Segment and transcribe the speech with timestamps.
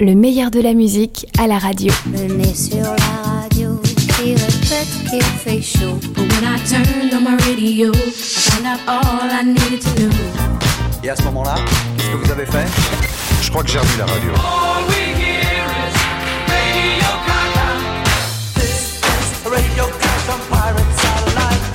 [0.00, 1.92] le meilleur de la musique à la radio.
[2.06, 3.80] Venez sur la radio,
[4.24, 5.98] il répète qu'il fait chaud.
[6.14, 10.10] But when I turned on my radio, I found out all I needed to know.
[11.04, 11.54] Et à ce moment-là,
[11.98, 12.66] qu'est-ce que vous avez fait?
[13.42, 14.30] Je crois que j'ai remis la radio.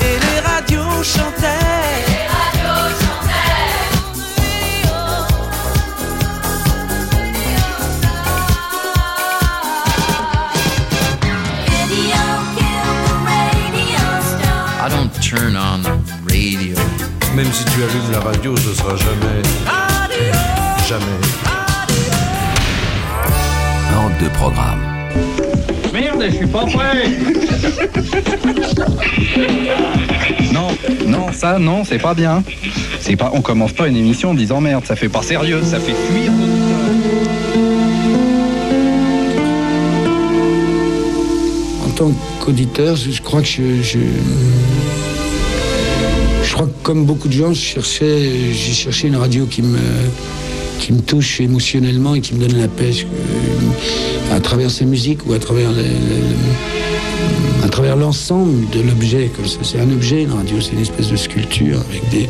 [0.01, 2.04] Et les radios chantaient.
[17.35, 19.41] Même si tu allumes la radio, ce sera jamais.
[20.87, 21.03] Jamais.
[23.93, 24.79] Hors de programme.
[25.91, 27.09] Merde, je suis pas prêt
[30.53, 30.67] Non,
[31.05, 32.41] non, ça, non, c'est pas bien.
[33.01, 35.81] C'est pas, on commence pas une émission en disant merde, ça fait pas sérieux, ça
[35.81, 36.31] fait fuir.
[41.85, 43.99] En tant qu'auditeur, je, crois que je
[46.55, 49.77] crois que comme beaucoup de gens, je j'ai cherché une radio qui me,
[51.05, 55.39] touche émotionnellement et qui me donne la pêche euh, à travers sa musique ou à
[55.39, 55.71] travers
[57.97, 59.29] l'ensemble de l'objet.
[59.63, 62.29] C'est un objet, une radio, c'est une espèce de sculpture avec des,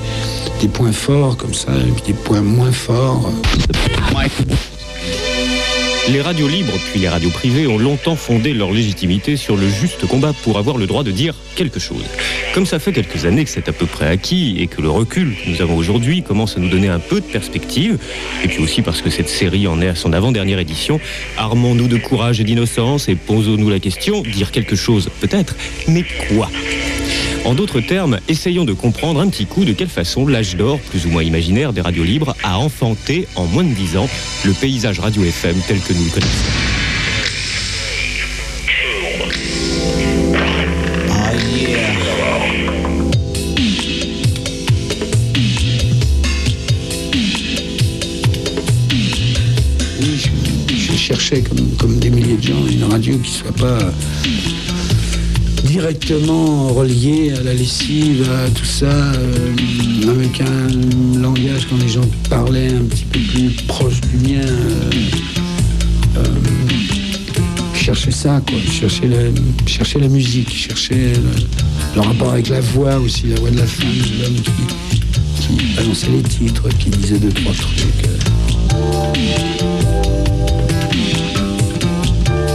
[0.59, 3.30] des points forts comme ça, et puis des points moins forts.
[6.08, 10.06] Les radios libres, puis les radios privées, ont longtemps fondé leur légitimité sur le juste
[10.06, 12.03] combat pour avoir le droit de dire quelque chose.
[12.53, 15.34] Comme ça fait quelques années que c'est à peu près acquis et que le recul
[15.36, 17.97] que nous avons aujourd'hui commence à nous donner un peu de perspective,
[18.44, 21.00] et puis aussi parce que cette série en est à son avant-dernière édition,
[21.38, 25.56] armons-nous de courage et d'innocence et posons-nous la question, dire quelque chose peut-être,
[25.88, 26.52] mais quoi?
[27.46, 31.06] En d'autres termes, essayons de comprendre un petit coup de quelle façon l'âge d'or, plus
[31.06, 34.09] ou moins imaginaire, des radios libres a enfanté en moins de dix ans
[34.44, 36.30] le paysage radio FM tel que nous le connaissons.
[50.98, 53.78] Cherchais, comme, comme des milliers de gens, une radio qui soit pas
[55.90, 62.01] directement reliée à la lessive, à tout ça, euh, avec un langage quand les gens
[62.28, 64.41] parlaient un petit peu plus proche du mien.
[64.47, 64.90] euh,
[66.18, 66.24] euh,
[67.75, 68.57] je cherchais ça, quoi.
[68.57, 69.31] Le-
[69.68, 71.22] je cherchais la musique, je cherchais le,
[71.95, 75.75] le rapport avec la voix aussi, la voix de la femme, de l'homme qui, qui
[75.75, 78.09] balançait les titres, qui disait deux, trois trucs.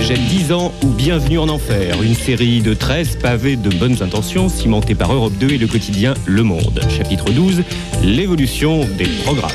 [0.01, 0.05] Euh.
[0.05, 4.49] J'ai 10 ans ou Bienvenue en Enfer, une série de 13 pavés de bonnes intentions
[4.49, 6.81] cimentée par Europe 2 et le quotidien Le Monde.
[6.89, 7.63] Chapitre 12,
[8.03, 9.51] l'évolution des programmes.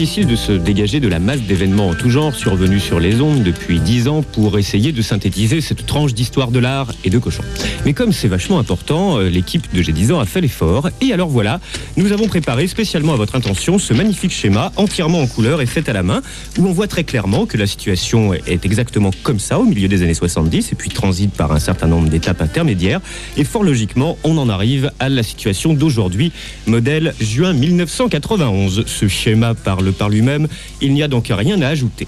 [0.00, 3.42] Difficile de se dégager de la masse d'événements en tout genre survenus sur les ondes
[3.42, 7.42] depuis dix ans pour essayer de synthétiser cette tranche d'histoire de l'art et de cochon.
[7.84, 10.88] Mais comme c'est vachement important, euh, l'équipe de G10 ans a fait l'effort.
[11.02, 11.60] Et alors voilà,
[11.98, 15.86] nous avons préparé spécialement à votre intention ce magnifique schéma entièrement en couleur et fait
[15.86, 16.22] à la main,
[16.58, 20.02] où on voit très clairement que la situation est exactement comme ça au milieu des
[20.02, 23.02] années 70 et puis transite par un certain nombre d'étapes intermédiaires.
[23.36, 26.32] Et fort logiquement, on en arrive à la situation d'aujourd'hui,
[26.66, 28.84] modèle juin 1991.
[28.86, 30.48] Ce schéma parle par lui-même,
[30.80, 32.06] il n'y a donc rien à ajouter.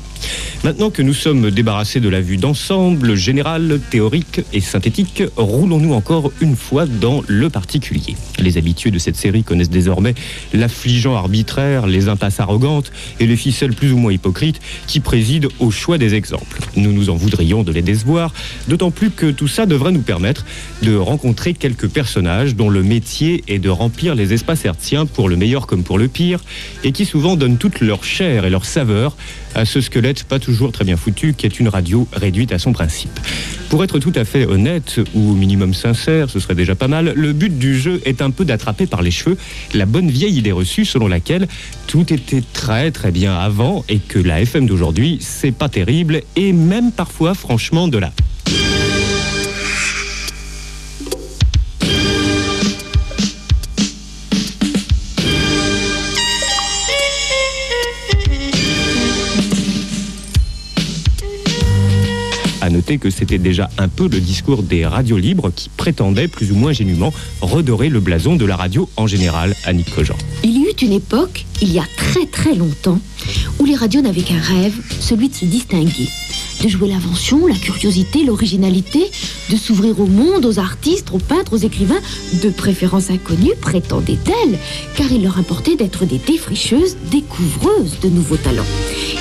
[0.64, 6.32] Maintenant que nous sommes débarrassés de la vue d'ensemble, générale, théorique et synthétique, roulons-nous encore
[6.40, 8.16] une fois dans le particulier.
[8.38, 10.14] Les habitués de cette série connaissent désormais
[10.52, 15.72] l'affligeant arbitraire, les impasses arrogantes et les ficelles plus ou moins hypocrites qui président au
[15.72, 16.60] choix des exemples.
[16.76, 18.32] Nous nous en voudrions de les décevoir,
[18.68, 20.44] d'autant plus que tout ça devrait nous permettre
[20.82, 25.36] de rencontrer quelques personnages dont le métier est de remplir les espaces hertziens pour le
[25.36, 26.40] meilleur comme pour le pire,
[26.84, 29.16] et qui souvent donnent toute leur chair et leur saveur
[29.54, 32.72] à ce squelette pas toujours très bien foutu qui est une radio réduite à son
[32.72, 33.10] principe.
[33.68, 37.12] Pour être tout à fait honnête, ou au minimum sincère, ce serait déjà pas mal,
[37.16, 39.36] le but du jeu est un peu d'attraper par les cheveux
[39.74, 41.48] la bonne vieille idée reçue selon laquelle
[41.86, 46.52] tout était très très bien avant et que la FM d'aujourd'hui, c'est pas terrible et
[46.52, 48.12] même parfois franchement de là.
[62.82, 66.72] Que c'était déjà un peu le discours des radios libres qui prétendaient, plus ou moins
[66.72, 70.16] génument, redorer le blason de la radio en général, Annick Cogent.
[70.42, 72.98] Il y eut une époque, il y a très très longtemps,
[73.58, 76.08] où les radios n'avaient qu'un rêve, celui de se distinguer
[76.62, 79.10] de jouer l'invention, la curiosité, l'originalité,
[79.50, 82.00] de s'ouvrir au monde, aux artistes, aux peintres, aux écrivains,
[82.42, 84.58] de préférence inconnus, prétendaient-elles,
[84.96, 88.66] car il leur importait d'être des défricheuses, découvreuses de nouveaux talents.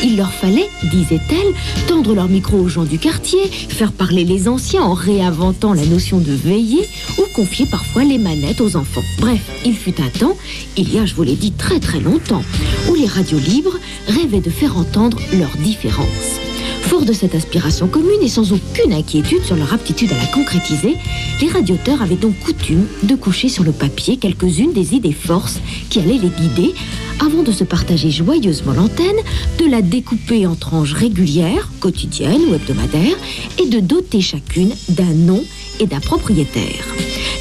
[0.03, 4.83] Il leur fallait, disait-elle, tendre leur micro aux gens du quartier, faire parler les anciens
[4.83, 9.03] en réinventant la notion de veiller ou confier parfois les manettes aux enfants.
[9.19, 10.37] Bref, il fut un temps,
[10.77, 12.43] il y a, je vous l'ai dit, très très longtemps,
[12.87, 16.50] où les radios libres rêvaient de faire entendre leurs différences.
[16.83, 20.97] Fort de cette aspiration commune et sans aucune inquiétude sur leur aptitude à la concrétiser,
[21.41, 25.99] les radioteurs avaient donc coutume de coucher sur le papier quelques-unes des idées forces qui
[25.99, 26.73] allaient les guider
[27.19, 29.15] avant de se partager joyeusement l'antenne,
[29.59, 33.17] de la découper en tranches régulières, quotidiennes ou hebdomadaires,
[33.59, 35.43] et de doter chacune d'un nom
[35.79, 36.85] et d'un propriétaire.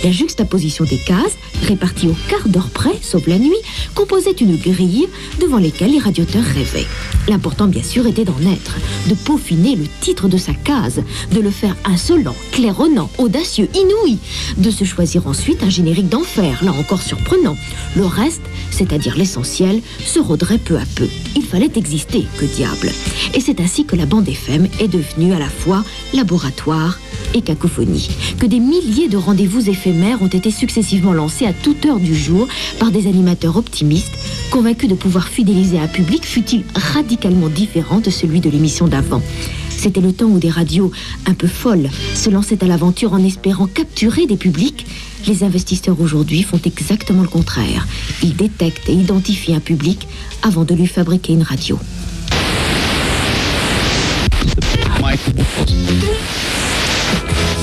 [0.02, 1.37] La juxtaposition des cases,
[1.67, 3.50] réparties au quart d'heure près, sauf la nuit,
[3.94, 5.06] composait une grille
[5.38, 6.87] devant lesquelles les radioteurs rêvaient.
[7.29, 8.76] L'important, bien sûr, était d'en être,
[9.08, 11.02] de peaufiner le titre de sa case,
[11.32, 14.19] de le faire insolent, claironnant, audacieux, inouï,
[14.56, 17.56] de se choisir ensuite un générique d'enfer, là encore surprenant.
[17.94, 21.08] Le reste, c'est-à-dire l'essentiel, se rôderait peu à peu.
[21.37, 22.91] Il fallait exister, que diable.
[23.35, 26.99] Et c'est ainsi que la bande FM est devenue à la fois laboratoire
[27.35, 28.08] et cacophonie,
[28.38, 29.89] que des milliers de rendez-vous éphémères
[30.20, 32.46] ont été successivement lancés à toute heure du jour
[32.78, 34.12] par des animateurs optimistes,
[34.50, 39.22] convaincus de pouvoir fidéliser un public fut-il radicalement différent de celui de l'émission d'avant.
[39.69, 40.92] C'était le temps où des radios
[41.26, 44.87] un peu folles se lançaient à l'aventure en espérant capturer des publics.
[45.26, 47.87] Les investisseurs aujourd'hui font exactement le contraire.
[48.22, 50.06] Ils détectent et identifient un public
[50.42, 51.78] avant de lui fabriquer une radio.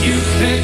[0.07, 0.56] You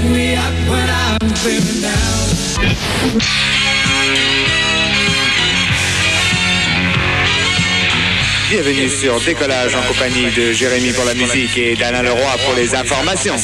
[8.50, 12.76] Bienvenue sur Décollage en compagnie de Jérémy pour la musique et d'Alain Leroy pour les
[12.76, 13.36] informations.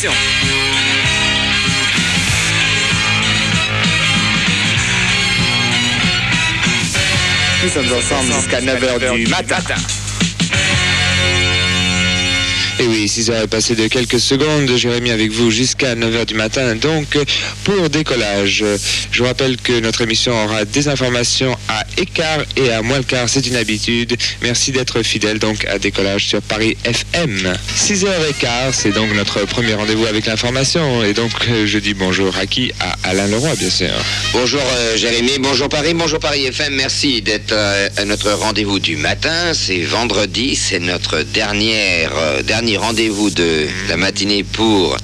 [7.63, 9.57] Nous sommes ensemble jusqu'à 9h du matin.
[12.81, 16.35] Et oui, 6 heures est passé de quelques secondes, Jérémy avec vous jusqu'à 9h du
[16.35, 17.17] matin, donc
[17.65, 18.63] pour décollage.
[19.11, 23.03] Je vous rappelle que notre émission aura des informations à écart et à moins le
[23.03, 24.15] quart, c'est une habitude.
[24.41, 27.53] Merci d'être fidèle donc à décollage sur Paris FM.
[27.75, 31.03] 6h15, c'est donc notre premier rendez-vous avec l'information.
[31.03, 31.31] Et donc
[31.65, 32.71] je dis bonjour à qui?
[32.79, 33.89] À Alain Leroy, bien sûr.
[34.31, 36.75] Bonjour euh, Jérémy, bonjour Paris, bonjour Paris FM.
[36.75, 39.53] Merci d'être euh, à notre rendez-vous du matin.
[39.53, 42.41] C'est vendredi, c'est notre dernière, euh,
[42.77, 44.95] rendez-vous de la matinée pour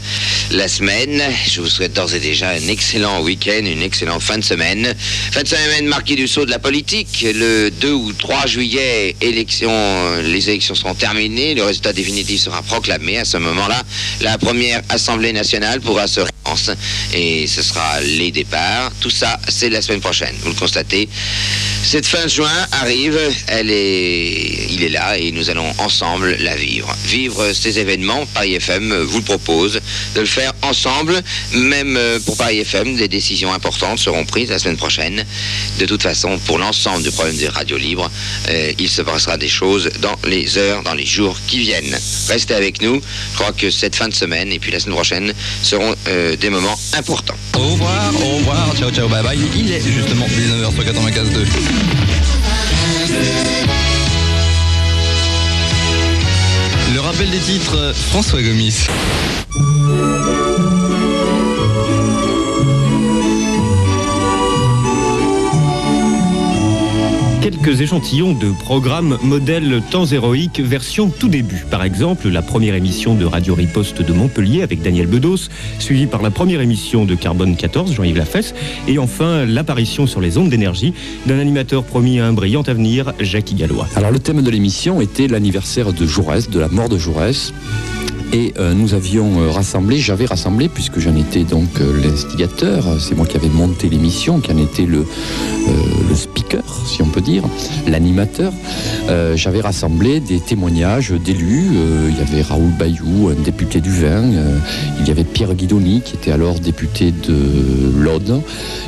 [0.52, 1.22] la semaine.
[1.50, 4.94] Je vous souhaite d'ores et déjà un excellent week-end, une excellente fin de semaine.
[5.32, 7.26] Fin de semaine marquée du saut de la politique.
[7.34, 11.56] Le 2 ou 3 juillet, les élections seront terminées.
[11.56, 13.18] Le résultat définitif sera proclamé.
[13.18, 13.82] À ce moment-là,
[14.22, 16.36] la première Assemblée nationale pourra se réunir
[17.14, 18.92] et ce sera les départs.
[19.02, 20.36] Tout ça, c'est la semaine prochaine.
[20.42, 21.10] Vous le constatez.
[21.84, 26.96] Cette fin juin arrive, elle est, il est là et nous allons ensemble la vivre.
[27.06, 29.82] Vivre ces événements, Paris FM vous le propose
[30.16, 31.22] de le faire ensemble.
[31.54, 35.26] Même euh, pour Paris FM, des décisions importantes seront prises la semaine prochaine.
[35.80, 38.10] De toute façon, pour l'ensemble du problème des radios libres,
[38.50, 41.98] euh, il se passera des choses dans les heures, dans les jours qui viennent.
[42.28, 43.02] Restez avec nous.
[43.32, 46.50] Je crois que cette fin de semaine et puis la semaine prochaine seront euh, des
[46.50, 47.38] moments importants.
[47.58, 49.40] Au revoir, au revoir, ciao ciao, bye bye.
[49.56, 50.76] Il est justement 19h
[57.16, 58.88] rappel des titres, François Gomis.
[67.46, 71.64] Quelques échantillons de programmes modèle temps héroïque version tout début.
[71.70, 76.24] Par exemple, la première émission de Radio Riposte de Montpellier avec Daniel Bedos, suivie par
[76.24, 78.56] la première émission de Carbone 14, Jean-Yves Lafesse,
[78.88, 80.96] et enfin l'apparition sur les ondes d'énergie
[81.28, 83.88] d'un animateur promis à un brillant avenir, Jacques Gallois.
[83.96, 87.54] Alors le thème de l'émission était l'anniversaire de Jaurès, de la mort de Jaurès.
[88.34, 93.16] Et euh, nous avions euh, rassemblé, j'avais rassemblé, puisque j'en étais donc euh, l'instigateur, c'est
[93.16, 95.06] moi qui avais monté l'émission, qui en était le,
[96.16, 97.44] speaker, si on peut dire,
[97.88, 98.54] l'animateur,
[99.10, 101.70] euh, j'avais rassemblé des témoignages d'élus.
[101.76, 104.34] Euh, il y avait Raoul Bayou, un député du vin.
[104.34, 104.58] euh,
[105.00, 108.42] il y avait Pierre Guidoni, qui était alors député de l'Aude.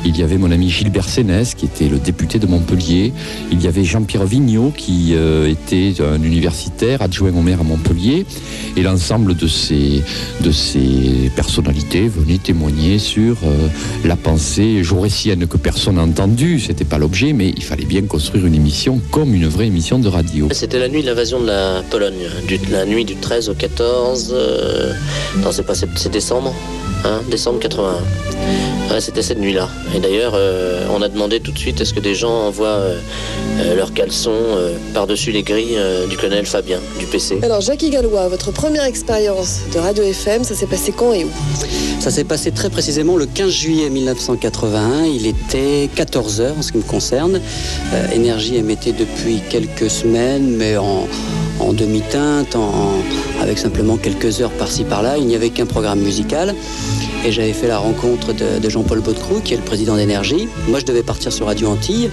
[0.04, 3.12] Il y avait mon ami Gilbert Sénès, qui était le député de Montpellier.
[3.52, 8.24] Il y avait Jean-Pierre Vigneault, qui était un universitaire adjoint au maire à Montpellier.
[8.76, 10.02] Et l'ensemble de ces,
[10.40, 13.36] de ces personnalités venaient témoigner sur
[14.04, 16.60] la pensée jaurétienne que personne n'a entendue.
[16.60, 20.08] C'était pas l'objet, mais il fallait bien construire une émission comme une vraie émission de
[20.08, 20.48] radio.
[20.52, 24.32] C'était la nuit de l'invasion de la Pologne, du- la nuit du 13 au 14.
[24.32, 24.92] euh,
[25.42, 26.54] non, c'est pas c'est décembre,
[27.04, 27.98] hein, décembre 81.
[28.90, 29.68] Ouais, c'était cette nuit-là.
[29.94, 32.98] Et d'ailleurs, euh, on a demandé tout de suite est-ce que des gens envoient euh,
[33.60, 37.38] euh, leurs caleçons euh, par-dessus les grilles euh, du colonel Fabien, du PC.
[37.42, 41.30] Alors, Jackie Gallois, votre première expérience de radio FM, ça s'est passé quand et où?
[42.00, 45.04] Ça s'est passé très précisément le 15 juillet 1981.
[45.04, 47.42] Il était 14h en ce qui me concerne.
[47.92, 51.06] Euh, Énergie émettait depuis quelques semaines, mais en,
[51.60, 52.94] en demi-teinte, en-
[53.42, 55.18] avec simplement quelques heures par-ci par-là.
[55.18, 56.54] Il n'y avait qu'un programme musical.
[57.24, 60.48] Et j'avais fait la rencontre de, Jean-Paul Baudecroux, qui est le président d'Énergie.
[60.68, 62.10] Moi, je devais partir sur Radio Antilles,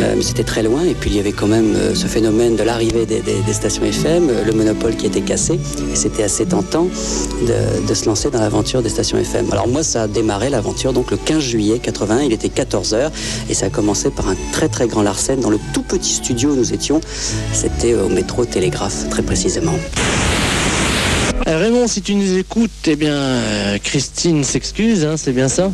[0.00, 0.84] euh, mais c'était très loin.
[0.84, 4.28] Et puis, il y avait quand même euh, ce phénomène de l'arrivée des, stations FM,
[4.30, 5.54] euh, le monopole qui était cassé.
[5.92, 6.84] Et c'était assez tentant
[7.42, 9.46] de, de se lancer dans l'aventure des stations FM.
[9.50, 12.22] Alors moi, ça a démarré l'aventure donc le 15 juillet 81.
[12.22, 13.10] Il était 14h
[13.48, 16.50] et ça a commencé par un très très grand Larsen dans le tout petit studio
[16.50, 17.00] où nous étions.
[17.52, 19.78] C'était au métro Télégraphe, très précisément.
[21.48, 25.70] Euh, Raymond, si tu nous écoutes, eh bien, euh, Christine s'excuse, hein, c'est bien ça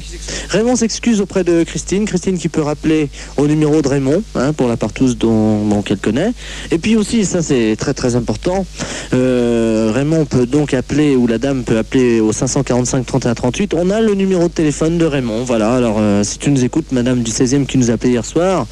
[0.51, 4.69] Raymond s'excuse auprès de Christine, Christine qui peut rappeler au numéro de Raymond, hein, pour
[4.69, 6.33] la partouze dont, dont qu'elle connaît.
[6.73, 8.67] Et puis aussi, ça c'est très très important,
[9.15, 13.75] euh, Raymond peut donc appeler, ou la dame peut appeler au 545 31 38.
[13.75, 15.73] On a le numéro de téléphone de Raymond, voilà.
[15.73, 18.67] Alors, si tu nous écoutes, madame du 16e qui nous a appelé hier soir,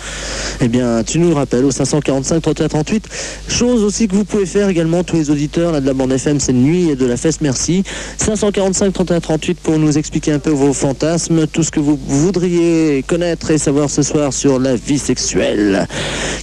[0.60, 3.08] eh bien, tu nous rappelles au 545 31 38.
[3.48, 6.52] Chose aussi que vous pouvez faire également, tous les auditeurs de la bande FM, c'est
[6.52, 7.82] nuit de la fesse, merci.
[8.18, 13.02] 545 31 38 pour nous expliquer un peu vos fantasmes, tout ce que vous voudriez
[13.06, 15.86] connaître et savoir ce soir sur la vie sexuelle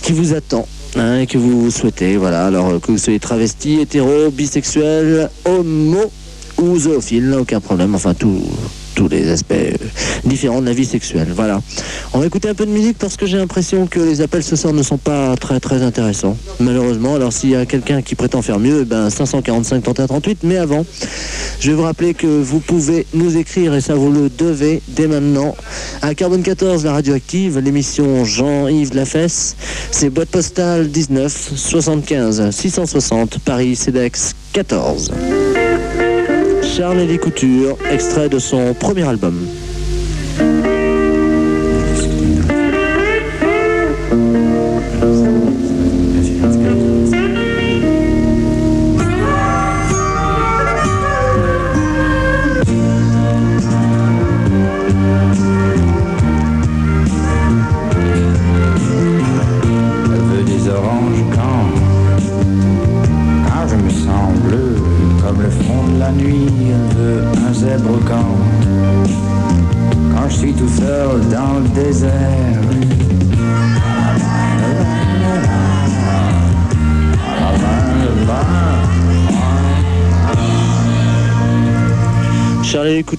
[0.01, 0.67] qui vous attend.
[0.95, 6.11] hein, et que vous souhaitez, voilà, alors que vous soyez travesti, hétéro, bisexuel, homo
[6.57, 8.41] ou zoophile, aucun problème, enfin tout,
[8.97, 9.77] tous les aspects euh,
[10.25, 11.27] différents de la vie sexuelle.
[11.35, 11.61] Voilà.
[12.13, 14.55] On va écouter un peu de musique parce que j'ai l'impression que les appels ce
[14.55, 17.13] soir ne sont pas très très intéressants, malheureusement.
[17.13, 20.39] Alors s'il y a quelqu'un qui prétend faire mieux, eh ben 545 31 38.
[20.41, 20.83] Mais avant,
[21.59, 25.05] je vais vous rappeler que vous pouvez nous écrire et ça vous le devez dès
[25.05, 25.55] maintenant
[26.01, 29.55] à Carbone 14, la radioactive, l'émission Jean-Yves Lafesse.
[29.91, 35.11] C'est boîte postale 19 75 660 Paris CEDEX 14.
[36.77, 39.33] Charles Elie Couture, extrait de son premier album.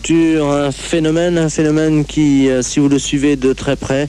[0.09, 4.09] Couture, un phénomène, un phénomène qui, euh, si vous le suivez de très près,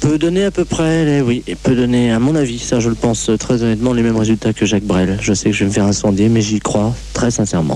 [0.00, 2.88] peut donner à peu près, les- oui, et peut donner, à mon avis, ça je
[2.88, 5.18] le pense très honnêtement, les mêmes résultats que Jacques Brel.
[5.20, 7.74] Je sais que je vais me faire incendier, mais j'y crois très sincèrement.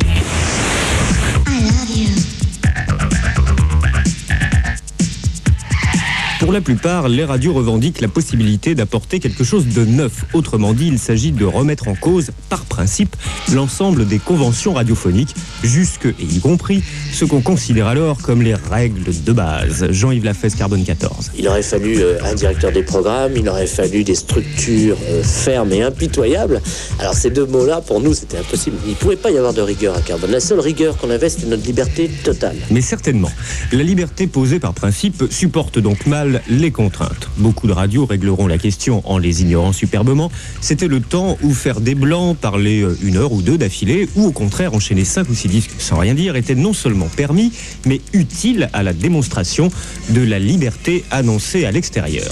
[6.57, 10.25] La plupart, les radios revendiquent la possibilité d'apporter quelque chose de neuf.
[10.33, 13.15] Autrement dit, il s'agit de remettre en cause, par principe,
[13.53, 16.83] l'ensemble des conventions radiophoniques, jusque et y compris
[17.13, 19.91] ce qu'on considère alors comme les règles de base.
[19.91, 21.33] Jean-Yves Lafesse, Carbone 14.
[21.37, 25.75] Il aurait fallu euh, un directeur des programmes, il aurait fallu des structures euh, fermes
[25.75, 26.63] et impitoyables.
[26.99, 28.79] Alors ces deux mots-là, pour nous, c'était impossible.
[28.87, 30.31] Il ne pouvait pas y avoir de rigueur à Carbone.
[30.31, 32.57] La seule rigueur qu'on avait, c'était notre liberté totale.
[32.71, 33.33] Mais certainement,
[33.73, 37.29] la liberté posée par principe supporte donc mal les contraintes.
[37.39, 40.31] Beaucoup de radios régleront la question en les ignorant superbement.
[40.61, 44.27] C'était le temps où faire des blancs, parler euh, une heure ou deux d'affilée, ou
[44.27, 47.53] au contraire enchaîner cinq ou six disques sans rien dire, était non seulement permis,
[47.85, 49.71] mais utile à la démonstration
[50.11, 52.31] de la liberté annoncée à l'extérieur.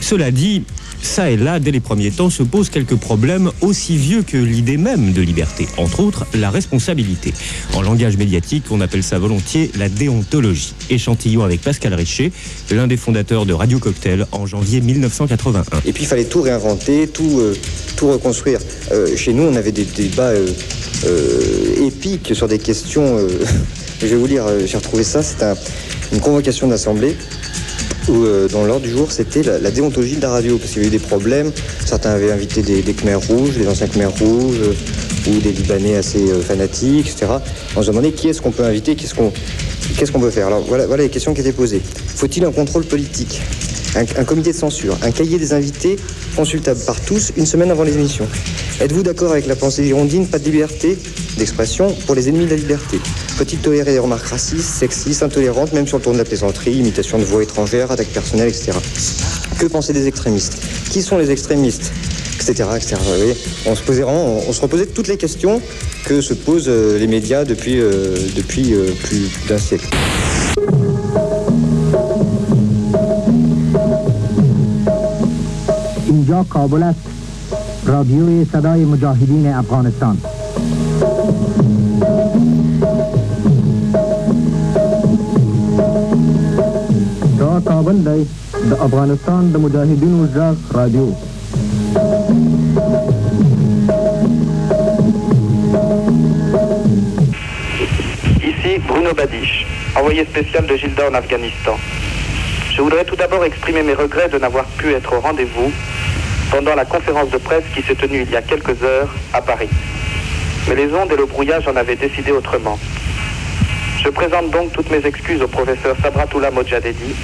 [0.00, 0.62] Cela dit,
[1.02, 4.76] ça et là, dès les premiers temps, se posent quelques problèmes aussi vieux que l'idée
[4.76, 5.66] même de liberté.
[5.76, 7.32] Entre autres, la responsabilité.
[7.74, 10.74] En langage médiatique, on appelle ça volontiers la déontologie.
[10.90, 12.32] Échantillon avec Pascal Richer,
[12.70, 15.62] l'un des fondateurs de Radio Cocktail en janvier 1981.
[15.86, 17.54] Et puis il fallait tout réinventer, tout, euh,
[17.96, 18.58] tout reconstruire.
[18.92, 20.32] Euh, chez nous, on avait des débats
[21.04, 23.18] euh, épiques sur des questions.
[24.00, 25.54] je vais vous lire, j'ai retrouvé ça, c'est un-
[26.12, 27.16] une convocation d'assemblée
[28.08, 30.86] où, euh, dans l'ordre du jour, c'était la, déontologie de la radio, parce qu'il y
[30.86, 31.52] avait eu des problèmes.
[31.84, 36.30] Certains avaient invité des, Khmers rouges, des anciens Khmers rouges, euh, ou des Libanais assez
[36.30, 37.26] euh, fanatiques, etc.
[37.76, 39.32] On se demandait qui est-ce qu'on peut inviter, qu'est-ce qu'on
[40.12, 40.48] qu'on peut faire.
[40.48, 41.80] Alors voilà, les questions qui étaient posées.
[42.16, 43.40] Faut-il un contrôle politique?
[43.94, 45.96] Un, un comité de censure, un cahier des invités
[46.36, 48.28] consultable par tous une semaine avant les émissions?
[48.80, 50.98] Êtes-vous d'accord avec la pensée girondine Pas de liberté
[51.38, 52.98] d'expression pour les ennemis de la liberté?
[53.37, 57.17] Faut-il tolérer des remarques racistes, sexistes, intolérantes, même sur le ton de la plaisanterie, imitation
[57.17, 58.73] de voix étrangères, attaques personnelles, etc.
[59.59, 60.57] Que penser des extrémistes
[60.91, 61.91] Qui sont les extrémistes
[62.41, 62.95] etc., etc.
[62.99, 65.61] Vous voyez, on se posait vraiment, on, on se reposait toutes les questions
[66.05, 69.87] que se posent euh, les médias depuis, euh, depuis euh, plus, plus d'un siècle.
[76.07, 76.99] اینجا کابل است
[77.85, 80.17] رادیوی صدای مجاهدین افغانستان
[87.65, 88.23] کابل دی
[88.69, 91.05] د افغانستان د مجاهدینو ږغ رادیو
[98.49, 99.65] Ici Bruno Badiche,
[99.95, 101.75] envoyé spécial de Gilda en Afghanistan.
[102.75, 105.71] Je voudrais tout d'abord exprimer mes regrets de n'avoir pu être au rendez-vous
[106.51, 109.69] pendant la conférence de presse qui s'est tenue il y a quelques heures à Paris.
[110.67, 112.77] Mais les ondes et le brouillage en avaient décidé autrement.
[114.03, 117.15] Je présente donc toutes mes excuses au professeur Sabratullah Mojadedi,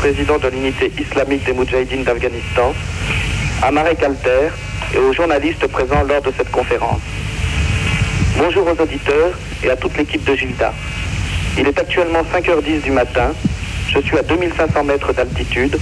[0.00, 2.72] président de l'unité islamique des Moudjahidines d'Afghanistan,
[3.62, 4.48] à Marek Alter
[4.94, 7.02] et aux journalistes présents lors de cette conférence.
[8.38, 10.72] Bonjour aux auditeurs et à toute l'équipe de Gilda.
[11.58, 13.34] Il est actuellement 5h10 du matin.
[13.88, 15.78] Je suis à 2500 mètres d'altitude,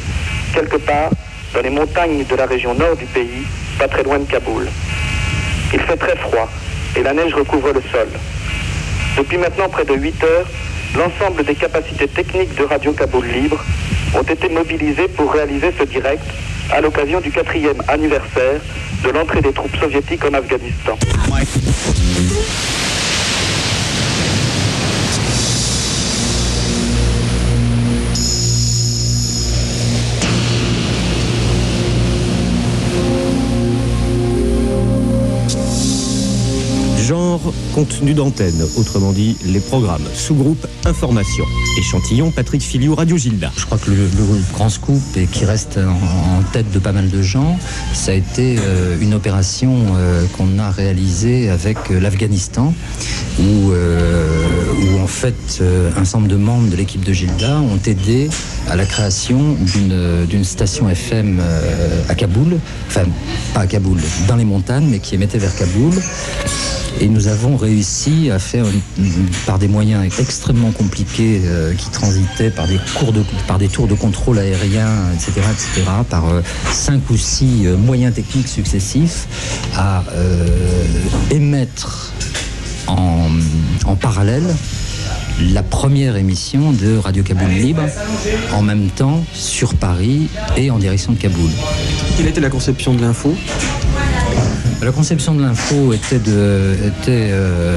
[0.52, 1.10] quelque part
[1.54, 3.46] dans les montagnes de la région nord du pays,
[3.78, 4.66] pas très loin de Kaboul.
[5.72, 6.50] Il fait très froid
[6.96, 8.08] et la neige recouvre le sol.
[9.16, 10.46] Depuis maintenant près de 8 heures,
[10.96, 13.64] l'ensemble des capacités techniques de Radio Kaboul Libre
[14.14, 16.22] ont été mobilisées pour réaliser ce direct
[16.72, 18.60] à l'occasion du quatrième anniversaire
[19.04, 20.98] de l'entrée des troupes soviétiques en Afghanistan.
[37.78, 40.02] Contenu d'antenne, autrement dit les programmes.
[40.12, 41.44] Sous-groupe information.
[41.78, 43.52] Échantillon Patrick Filiou, Radio Gilda.
[43.56, 44.08] Je crois que le,
[44.52, 47.56] grand scoop et qui reste en, tête de pas mal de gens,
[47.94, 52.74] ça a été euh, une opération euh, qu'on a réalisée avec euh, l'Afghanistan,
[53.38, 53.70] où,
[55.00, 55.62] en fait
[55.96, 58.28] un nombre de membres de l'équipe de Gilda ont aidé
[58.68, 61.40] à la création d'une station FM
[62.08, 63.04] à Kaboul, enfin
[63.54, 65.94] pas à Kaboul, dans les montagnes, mais qui émettait vers Kaboul.
[67.00, 71.90] Et nous avons réussi à faire, une- une- par des moyens extrêmement compliqués euh, qui
[71.90, 76.42] transitaient par des, cours de, par des tours de contrôle aérien, etc., etc., par euh,
[76.72, 79.26] cinq ou six euh, moyens techniques successifs,
[79.76, 80.02] à
[81.30, 82.12] émettre
[82.86, 83.28] en,
[83.84, 84.44] en parallèle
[85.52, 87.82] la première émission de Radio Kaboul Libre,
[88.52, 91.50] en même temps sur Paris et en direction de Kaboul.
[92.16, 93.36] Quelle était la conception de l'info?
[94.80, 97.76] La conception de l'info était euh,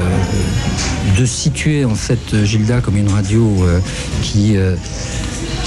[1.18, 3.80] de situer en fait Gilda comme une radio euh,
[4.22, 4.76] qui euh,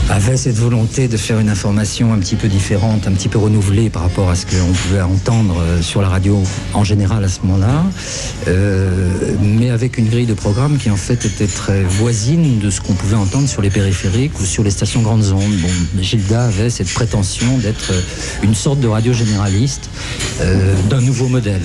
[0.10, 3.90] avait cette volonté de faire une information un petit peu différente, un petit peu renouvelée
[3.90, 6.42] par rapport à ce qu'on pouvait entendre euh, sur la radio
[6.74, 7.84] en général à ce moment-là,
[8.48, 12.82] euh, mais avec une grille de programme qui en fait était très voisine de ce
[12.82, 16.00] qu'on pouvait entendre sur les périphériques ou sur les stations grandes ondes.
[16.00, 18.02] Gilda avait cette prétention d'être euh,
[18.44, 19.90] une sorte de radio généraliste
[20.90, 21.62] d'un nouveau modèle.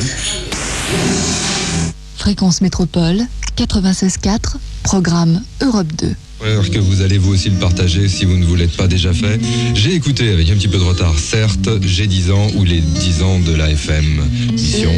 [2.17, 3.23] Fréquence Métropole
[3.57, 6.15] 96.4, programme Europe 2.
[6.41, 9.39] Que vous allez vous aussi le partager si vous ne vous l'êtes pas déjà fait.
[9.75, 13.23] J'ai écouté avec un petit peu de retard, certes, j'ai 10 ans ou les 10
[13.23, 14.23] ans de la FM
[14.53, 14.91] mission.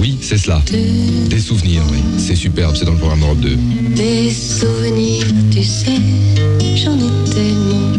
[0.00, 0.62] Oui, c'est cela.
[1.30, 1.98] Des souvenirs, oui.
[2.18, 3.56] C'est superbe, c'est dans le programme Europe 2.
[3.94, 6.00] Des souvenirs, tu sais,
[6.76, 7.92] j'en ai tellement.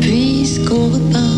[0.00, 1.29] Puisqu'on repart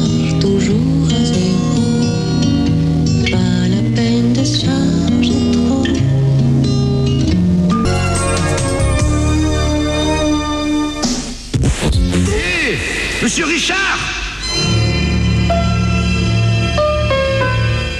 [13.22, 14.00] Monsieur Richard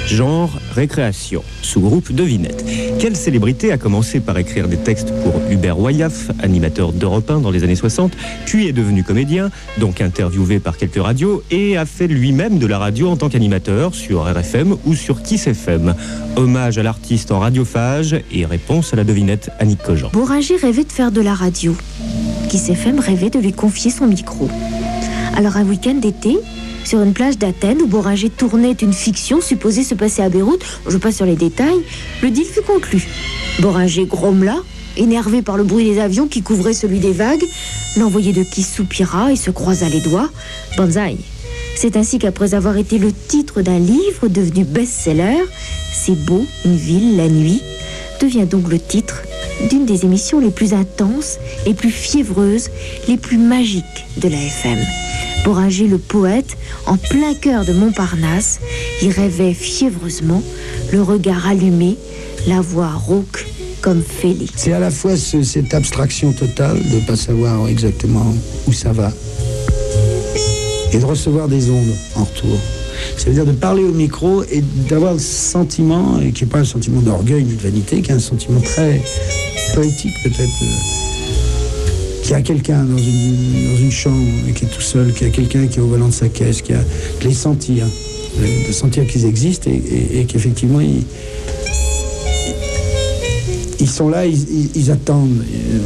[0.08, 2.64] Genre récréation, sous-groupe devinette.
[2.98, 7.52] Quelle célébrité a commencé par écrire des textes pour Hubert Wayaf, animateur d'Europe 1 dans
[7.52, 8.12] les années 60,
[8.46, 12.78] puis est devenu comédien, donc interviewé par quelques radios, et a fait lui-même de la
[12.78, 15.94] radio en tant qu'animateur sur RFM ou sur Kiss FM.
[16.34, 20.10] Hommage à l'artiste en radiophage et réponse à la devinette Annick Cogent.
[20.12, 21.76] Bourringer rêvait de faire de la radio.
[22.48, 24.50] Kiss FM rêvait de lui confier son micro.
[25.36, 26.38] Alors un week-end d'été,
[26.84, 30.98] sur une plage d'Athènes où Bourringer tournait une fiction supposée se passer à Beyrouth, je
[30.98, 31.80] passe sur les détails,
[32.22, 33.06] le deal fut conclu.
[33.60, 34.56] Bourringer grommela,
[34.96, 37.44] énervé par le bruit des avions qui couvraient celui des vagues,
[37.96, 40.28] l'envoyé de Kiss soupira et se croisa les doigts.
[40.76, 41.16] Banzai.
[41.76, 45.38] C'est ainsi qu'après avoir été le titre d'un livre devenu best-seller,
[45.92, 47.62] C'est beau, une ville, la nuit,
[48.22, 49.22] devient donc le titre
[49.70, 52.70] d'une des émissions les plus intenses, les plus fiévreuses,
[53.08, 53.84] les plus magiques
[54.16, 54.78] de la FM.
[55.44, 56.56] Bourringer le poète,
[56.86, 58.60] en plein cœur de Montparnasse,
[59.02, 60.42] y rêvait fiévreusement,
[60.92, 61.96] le regard allumé,
[62.46, 63.44] la voix rauque
[63.80, 64.52] comme Félix.
[64.56, 68.34] C'est à la fois ce- cette abstraction totale de ne pas savoir exactement
[68.68, 69.12] où ça va
[70.92, 72.56] et de recevoir des ondes en retour.
[73.16, 76.58] Ça veut dire de parler au micro et d'avoir le sentiment, et qui n'est pas
[76.58, 79.00] un sentiment d'orgueil ni de vanité, qui est un sentiment très
[79.74, 84.80] poétique peut-être, euh, qu'il y a quelqu'un dans une, dans une chambre qui est tout
[84.80, 87.28] seul, qu'il y a quelqu'un qui est au volant de sa caisse, qui a, de
[87.28, 87.86] les sentir,
[88.40, 91.04] de, sentir qu'ils existent et, qu'effectivement ils,
[93.80, 95.44] ils sont là, ils, attendent.
[95.44, 95.78] Euh,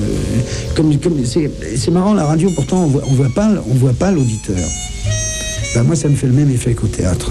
[0.74, 0.92] comme,
[1.24, 4.68] c'est, marrant, la radio, pourtant, on voit, on voit pas, voit pas l'auditeur.
[5.77, 7.31] Ben, moi, ça me fait le même effet qu'au théâtre.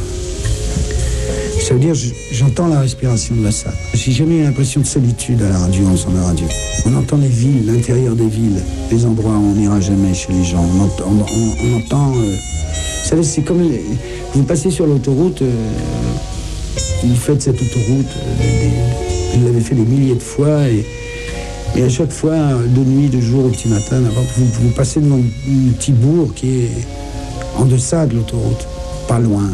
[1.67, 3.73] Ça veut dire, je- j'entends la respiration de la salle.
[3.95, 6.45] J'ai jamais eu l'impression de solitude à la radio, en la radio.
[6.85, 10.43] On entend les villes, l'intérieur des villes, les endroits où on n'ira jamais chez les
[10.43, 10.63] gens.
[10.63, 10.83] On
[11.75, 13.67] entend, euh, vous savez, c'est comme
[14.35, 15.51] vous passez sur l'autoroute, euh,
[17.03, 20.85] vous faites cette autoroute, euh, vous l'avez fait des milliers de fois et,
[21.81, 24.01] à chaque fois, de nuit, de jour, au petit matin,
[24.37, 26.69] vous, vous passez devant un petit bourg qui est
[27.57, 28.67] en deçà de l'autoroute,
[29.07, 29.49] pas loin,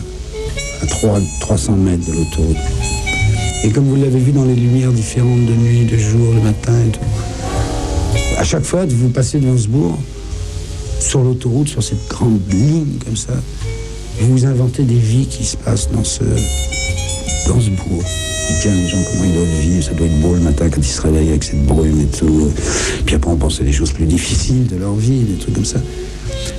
[0.81, 2.57] à 3, 300 mètres de l'autoroute.
[3.63, 6.73] Et comme vous l'avez vu dans les lumières différentes de nuit, de jour, le matin
[6.87, 6.99] et tout,
[8.37, 9.67] à chaque fois, vous passez devant ce
[10.99, 13.33] sur l'autoroute, sur cette grande ligne comme ça,
[14.19, 16.23] vous vous inventez des vies qui se passent dans ce,
[17.47, 18.03] dans ce bourg.
[18.51, 20.81] Et Tiens, les gens, comment ils doivent vivre, ça doit être beau le matin quand
[20.81, 22.51] ils se réveillent avec cette brume et tout.
[23.05, 25.65] Puis après, on pense à des choses plus difficiles de leur vie, des trucs comme
[25.65, 25.79] ça.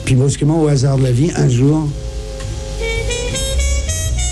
[0.04, 1.88] Puis brusquement, au hasard de la vie, un jour,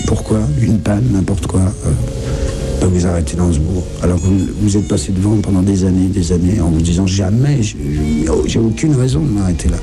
[0.07, 1.61] pourquoi Une panne, n'importe quoi.
[1.87, 3.85] euh, vous arrêtez dans ce bourg?
[4.03, 7.61] Alors vous, vous êtes passé devant pendant des années, des années, en vous disant jamais,
[7.63, 9.77] j'ai aucune raison de m'arrêter là.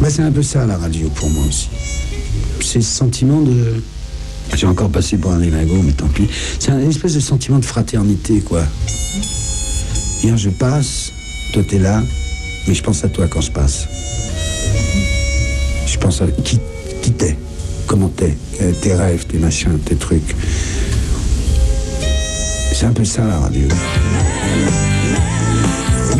[0.00, 1.68] Ben, c'est un peu ça la radio pour moi aussi.
[2.60, 3.82] C'est ce sentiment de.
[4.54, 6.28] J'ai encore passé pour un délingo, mais tant pis.
[6.58, 8.62] C'est un espèce de sentiment de fraternité, quoi.
[10.22, 11.12] Hier, je passe,
[11.52, 12.02] toi t'es là,
[12.66, 13.86] mais je pense à toi quand je passe.
[15.86, 16.58] Je pense à qui,
[17.02, 17.36] qui t'es,
[17.86, 20.34] comment t'es, euh, tes rêves, tes machins, tes trucs.
[22.72, 23.68] C'est un peu ça la radio.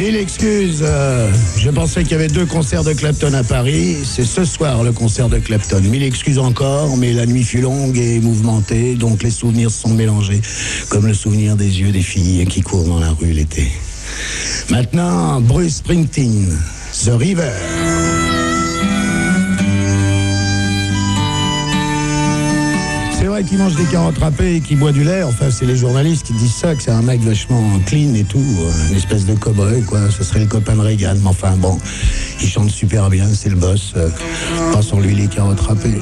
[0.07, 3.97] Mille excuses, euh, je pensais qu'il y avait deux concerts de Clapton à Paris.
[4.05, 5.81] C'est ce soir le concert de Clapton.
[5.81, 10.41] Mille excuses encore, mais la nuit fut longue et mouvementée, donc les souvenirs sont mélangés,
[10.91, 13.67] comme le souvenir des yeux des filles qui courent dans la rue l'été.
[14.71, 16.57] Maintenant, Bruce Springsteen,
[17.05, 18.36] The River.
[23.45, 25.23] Qu'il mange des carottes râpées et qu'il boit du lait.
[25.23, 28.39] Enfin, c'est les journalistes qui disent ça, que c'est un mec vachement clean et tout.
[28.39, 30.01] euh, Une espèce de cow-boy, quoi.
[30.11, 31.15] Ce serait le copain de Reagan.
[31.23, 31.79] Mais enfin, bon,
[32.41, 33.93] il chante super bien, c'est le boss.
[33.97, 34.09] Euh,
[34.73, 35.99] Passons-lui les carottes râpées.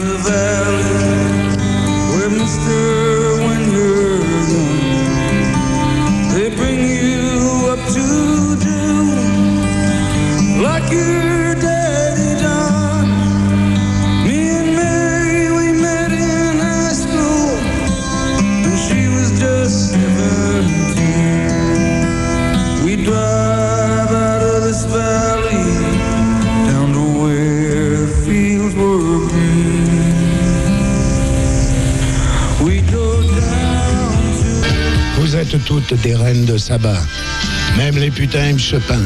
[36.02, 37.00] Des reines de sabbat.
[37.76, 39.00] Même les putains aiment Chopin.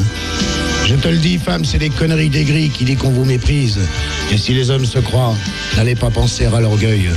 [0.85, 3.79] Je te le dis, femme, c'est des conneries d'aigris qui dit qu'on vous méprise.
[4.31, 5.35] Et si les hommes se croient,
[5.77, 7.09] n'allez pas penser à l'orgueil.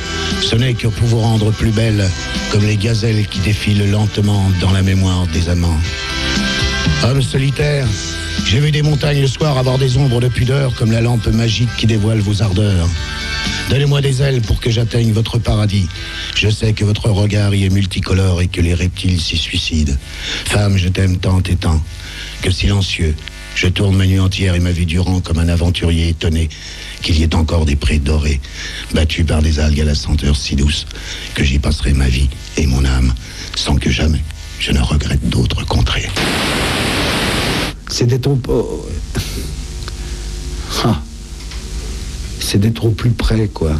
[0.42, 2.08] Ce n'est que pour vous rendre plus belle,
[2.50, 5.80] comme les gazelles qui défilent lentement dans la mémoire des amants.
[7.04, 7.86] Homme solitaire,
[8.44, 11.74] j'ai vu des montagnes le soir avoir des ombres de pudeur comme la lampe magique
[11.76, 12.88] qui dévoile vos ardeurs.
[13.72, 15.88] Donnez-moi des ailes pour que j'atteigne votre paradis.
[16.36, 19.94] Je sais que votre regard y est multicolore et que les reptiles s'y suicident.
[20.44, 21.82] Femme, je t'aime tant et tant
[22.42, 23.14] que silencieux,
[23.54, 26.50] je tourne ma nuit entière et ma vie durant comme un aventurier étonné
[27.00, 28.42] qu'il y ait encore des prés dorés,
[28.92, 30.84] battus par des algues à la senteur si douce,
[31.34, 33.14] que j'y passerai ma vie et mon âme,
[33.56, 34.20] sans que jamais
[34.58, 36.10] je ne regrette d'autres contrées.
[38.48, 38.52] Au...
[38.52, 38.88] au-
[40.84, 41.00] Ah.
[42.52, 43.70] C'est d'être au plus près, quoi.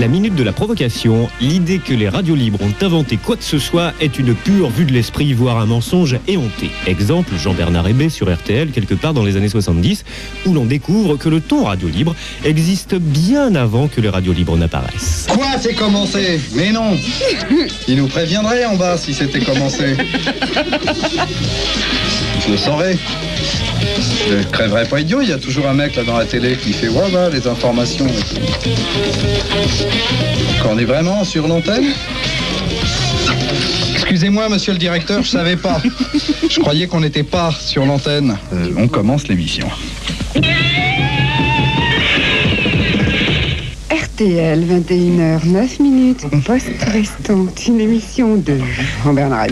[0.00, 3.58] La minute de la provocation, l'idée que les radios libres ont inventé quoi que ce
[3.58, 6.70] soit est une pure vue de l'esprit, voire un mensonge éhonté.
[6.86, 10.06] Exemple, Jean-Bernard Hébé sur RTL, quelque part dans les années 70,
[10.46, 14.56] où l'on découvre que le ton radio libre existe bien avant que les radios libres
[14.56, 15.26] n'apparaissent.
[15.28, 16.40] Quoi, c'est commencé?
[16.54, 16.96] Mais non
[17.86, 19.98] Il nous préviendrait en bas si c'était commencé.
[22.46, 22.96] Je le saurais.
[24.28, 26.72] Je crèverais pas idiot, il y a toujours un mec là dans la télé qui
[26.72, 28.06] fait ouais bah les informations.
[30.62, 31.86] Quand on est vraiment sur l'antenne?
[33.94, 35.80] Excusez-moi, monsieur le directeur, je savais pas.
[36.48, 38.36] Je croyais qu'on n'était pas sur l'antenne.
[38.52, 39.68] Euh, on commence l'émission.
[43.90, 48.58] RTL, 21h, 9 minutes, Poste Restante, une émission de
[49.04, 49.46] Jean-Bernard.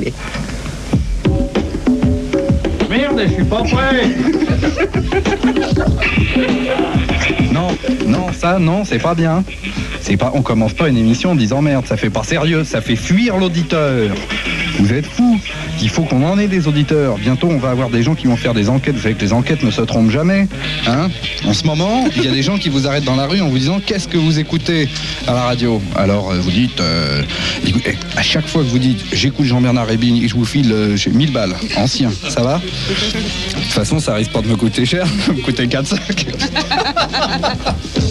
[2.89, 4.03] Merde, je suis pas prêt.
[7.53, 7.69] Non,
[8.07, 9.45] non, ça, non, c'est pas bien.
[10.01, 12.81] C'est pas, on commence pas une émission en disant merde, ça fait pas sérieux, ça
[12.81, 14.11] fait fuir l'auditeur.
[14.79, 15.41] Vous êtes fous.
[15.83, 17.19] Il faut qu'on en ait des auditeurs.
[17.19, 18.95] Bientôt, on va avoir des gens qui vont faire des enquêtes.
[18.95, 20.47] Vous savez que les enquêtes ne se trompent jamais.
[20.87, 21.09] Hein
[21.45, 23.49] en ce moment, il y a des gens qui vous arrêtent dans la rue en
[23.49, 24.89] vous disant qu'est-ce que vous écoutez
[25.27, 25.81] à la radio?
[25.97, 27.23] Alors, euh, vous dites, euh,
[27.67, 30.97] écoutez, à chaque fois que vous dites j'écoute Jean-Bernard Rébin et je vous file euh,
[30.97, 32.59] j'ai 1000 balles, ancien, ça va?
[32.59, 36.27] De toute façon, ça risque pas de me coûter cher, ça me coûter 4 sacs.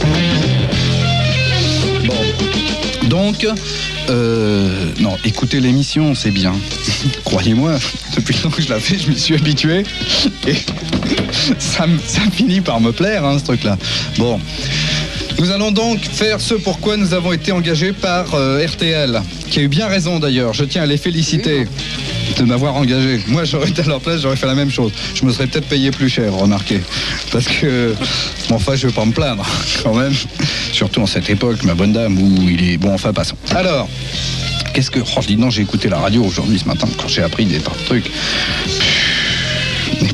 [0.01, 0.07] Bon.
[3.07, 3.47] Donc,
[4.09, 6.53] euh, non, écoutez l'émission, c'est bien.
[7.25, 7.77] Croyez-moi,
[8.15, 9.83] depuis le temps que je la fais, je m'y suis habitué.
[10.47, 10.55] Et
[11.57, 11.85] ça
[12.33, 13.77] finit par me plaire, hein, ce truc-là.
[14.17, 14.39] Bon.
[15.39, 19.61] Nous allons donc faire ce pourquoi nous avons été engagés par euh, RTL, qui a
[19.61, 20.53] eu bien raison d'ailleurs.
[20.53, 21.67] Je tiens à les féliciter
[22.35, 23.19] de m'avoir engagé.
[23.27, 24.91] Moi, j'aurais été à leur place, j'aurais fait la même chose.
[25.15, 26.81] Je me serais peut-être payé plus cher, remarquez.
[27.31, 27.93] Parce que,
[28.49, 29.45] bon, enfin, je vais pas me plaindre,
[29.83, 30.13] quand même.
[30.71, 32.77] Surtout en cette époque, ma bonne dame, où il est...
[32.77, 33.37] Bon, enfin, passons.
[33.55, 33.87] Alors,
[34.73, 34.99] qu'est-ce que...
[34.99, 37.59] Oh, je dis non, j'ai écouté la radio aujourd'hui, ce matin, quand j'ai appris des
[37.59, 38.11] tas de trucs.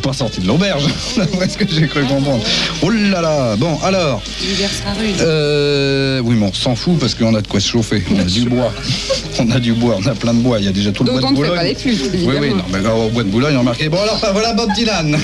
[0.03, 0.83] Pas sorti de l'auberge,
[1.17, 2.43] d'après ce que j'ai cru comprendre.
[2.81, 4.21] Oh là là Bon, alors...
[4.41, 5.15] L'hiver sera rude.
[5.21, 8.03] Euh, oui, mais on s'en fout parce qu'on a de quoi se chauffer.
[8.13, 8.73] On a du bois.
[9.39, 10.59] On a du bois, on a plein de bois.
[10.59, 11.55] Il y a déjà tout le bois de Boulogne.
[11.55, 13.89] pas les Oui, oui, non, mais au bois de Boulogne, on a marqué.
[13.89, 15.17] Bon, alors, voilà Bob Dylan.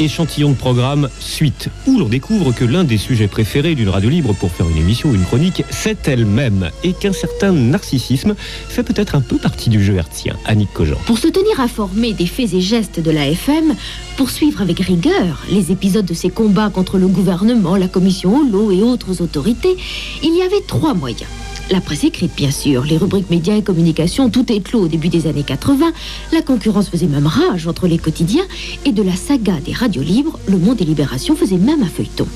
[0.00, 4.34] Échantillon de programme suite, où l'on découvre que l'un des sujets préférés d'une radio libre
[4.34, 9.14] pour faire une émission ou une chronique, c'est elle-même, et qu'un certain narcissisme fait peut-être
[9.14, 10.36] un peu partie du jeu hertzien.
[10.46, 10.98] Annick Cogent.
[11.06, 13.76] Pour se tenir informé des faits et gestes de la FM,
[14.16, 18.72] pour suivre avec rigueur les épisodes de ses combats contre le gouvernement, la commission lot
[18.72, 19.76] et autres autorités,
[20.24, 21.30] il y avait trois moyens.
[21.70, 25.26] La presse écrite, bien sûr, les rubriques médias et communication, tout éclos au début des
[25.26, 25.92] années 80.
[26.32, 28.44] La concurrence faisait même rage entre les quotidiens.
[28.84, 32.26] Et de la saga des radios libres, Le Monde et Libération faisait même un feuilleton.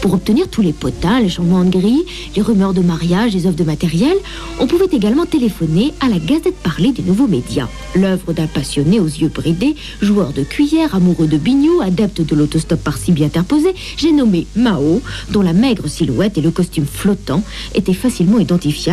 [0.00, 3.56] Pour obtenir tous les potins, les changements de grille, les rumeurs de mariage, les offres
[3.56, 4.16] de matériel,
[4.60, 7.68] on pouvait également téléphoner à la Gazette parlée des nouveaux médias.
[7.94, 12.82] L'œuvre d'un passionné aux yeux bridés, joueur de cuillère, amoureux de bignou, adepte de l'autostop
[12.82, 17.42] par-ci bien interposé, j'ai nommé Mao, dont la maigre silhouette et le costume flottant
[17.74, 18.38] étaient facilement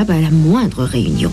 [0.10, 1.32] à la moindre réunion.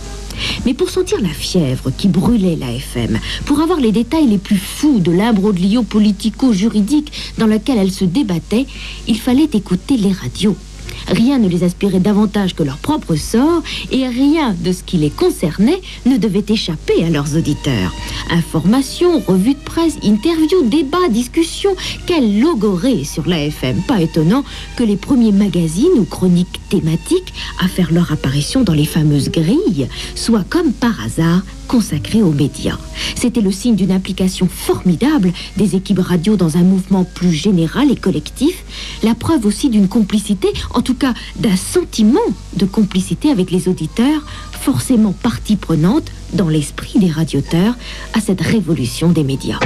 [0.64, 4.56] Mais pour sentir la fièvre qui brûlait la FM, pour avoir les détails les plus
[4.56, 8.66] fous de l'imbroglio politico-juridique dans lequel elle se débattait,
[9.08, 10.56] il fallait écouter les radios.
[11.08, 15.10] Rien ne les inspirait davantage que leur propre sort et rien de ce qui les
[15.10, 17.92] concernait ne devait échapper à leurs auditeurs.
[18.30, 21.74] Informations, revues de presse, interviews, débats, discussions,
[22.06, 23.82] quelle logorée sur la FM.
[23.82, 24.44] Pas étonnant
[24.76, 29.88] que les premiers magazines ou chroniques thématiques à faire leur apparition dans les fameuses grilles
[30.14, 32.78] soient comme par hasard consacrés aux médias.
[33.14, 37.96] C'était le signe d'une implication formidable des équipes radio dans un mouvement plus général et
[37.96, 38.64] collectif,
[39.04, 42.18] la preuve aussi d'une complicité, en tout cas d'un sentiment
[42.56, 47.74] de complicité avec les auditeurs, forcément partie prenante dans l'esprit des radioteurs
[48.14, 49.58] à cette révolution des médias.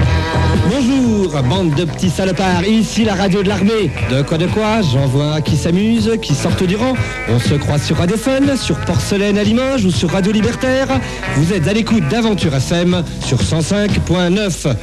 [0.70, 3.90] Bonjour, bande de petits salopards, ici la radio de l'armée.
[4.11, 6.94] De quoi de quoi J'en vois qui s'amusent, qui sortent du rang.
[7.29, 10.88] On se croise sur Radiophone, sur Porcelaine à Limoges ou sur Radio Libertaire.
[11.37, 14.74] Vous êtes à l'écoute d'Aventure FM sur 105.9.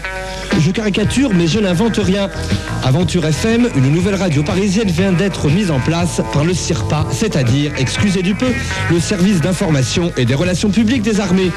[0.59, 2.29] Je caricature, mais je n'invente rien.
[2.83, 7.71] Aventure FM, une nouvelle radio parisienne vient d'être mise en place par le CIRPA, c'est-à-dire,
[7.77, 8.51] excusez du peu,
[8.91, 11.51] le service d'information et des relations publiques des armées.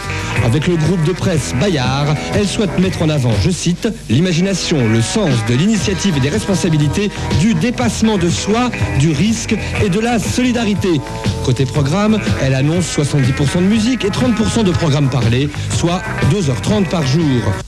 [0.45, 5.01] Avec le groupe de presse Bayard, elle souhaite mettre en avant, je cite, l'imagination, le
[5.01, 10.19] sens de l'initiative et des responsabilités, du dépassement de soi, du risque et de la
[10.19, 11.01] solidarité.
[11.45, 17.07] Côté programme, elle annonce 70% de musique et 30% de programmes parlés, soit 2h30 par
[17.07, 17.64] jour.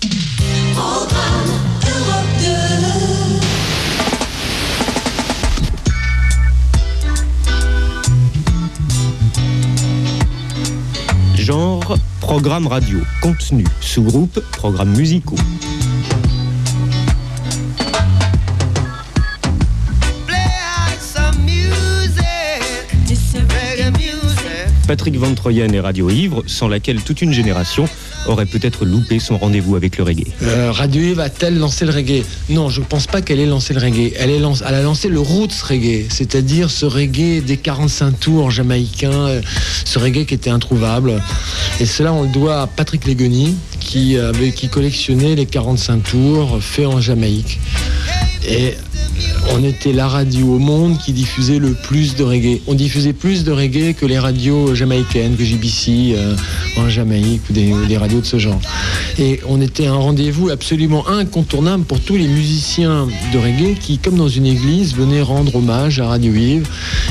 [11.86, 12.98] Genre, programme radio.
[13.20, 15.36] Contenu, sous-groupe, programmes musicaux.
[24.88, 27.88] Patrick Van Troyen et Radio Ivre, sans laquelle toute une génération
[28.28, 30.26] aurait peut-être loupé son rendez-vous avec le reggae.
[30.42, 32.22] Euh, Radio Eve a-t-elle lancé le reggae?
[32.48, 34.12] Non, je ne pense pas qu'elle ait lancé le reggae.
[34.18, 39.40] Elle, a lancé le roots reggae, c'est-à-dire ce reggae des 45 tours jamaïcains, euh,
[39.84, 41.22] ce reggae qui était introuvable.
[41.80, 47.00] Et cela, on le doit à Patrick Legoni, qui, collectionnait les 45 tours faits en
[47.00, 47.60] Jamaïque.
[48.48, 48.74] Et
[49.52, 52.60] on était la radio au monde qui diffusait le plus de reggae.
[52.66, 56.36] On diffusait plus de reggae que les radios jamaïcaines, que JBC euh,
[56.76, 58.60] en Jamaïque ou des radios de ce genre.
[59.18, 64.16] Et on était un rendez-vous absolument incontournable pour tous les musiciens de reggae qui, comme
[64.16, 66.68] dans une église, venaient rendre hommage à Radio Yves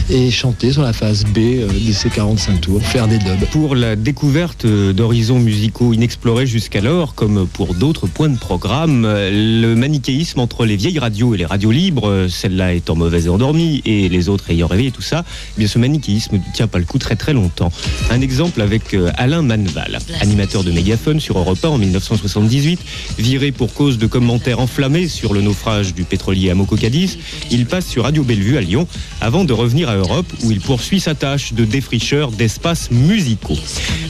[0.10, 3.46] et chanter sur la phase B euh, de ces 45 tours, faire des dubs.
[3.52, 10.40] Pour la découverte d'horizons musicaux inexplorés jusqu'alors, comme pour d'autres points de programme, le manichéisme
[10.40, 14.30] entre les vieilles radios et les radios libres, celle-là étant mauvaise et endormie, et les
[14.30, 17.16] autres ayant et tout ça, eh bien ce manichéisme ne tient pas le coup très
[17.16, 17.72] très longtemps.
[18.10, 20.72] Un exemple avec euh, Alain Manval, animateur de
[21.20, 22.80] Sur Europe 1 en 1978,
[23.20, 27.18] viré pour cause de commentaires enflammés sur le naufrage du pétrolier Amoco Cadiz,
[27.52, 28.88] il passe sur Radio Bellevue à Lyon
[29.20, 33.58] avant de revenir à Europe où il poursuit sa tâche de défricheur d'espaces musicaux.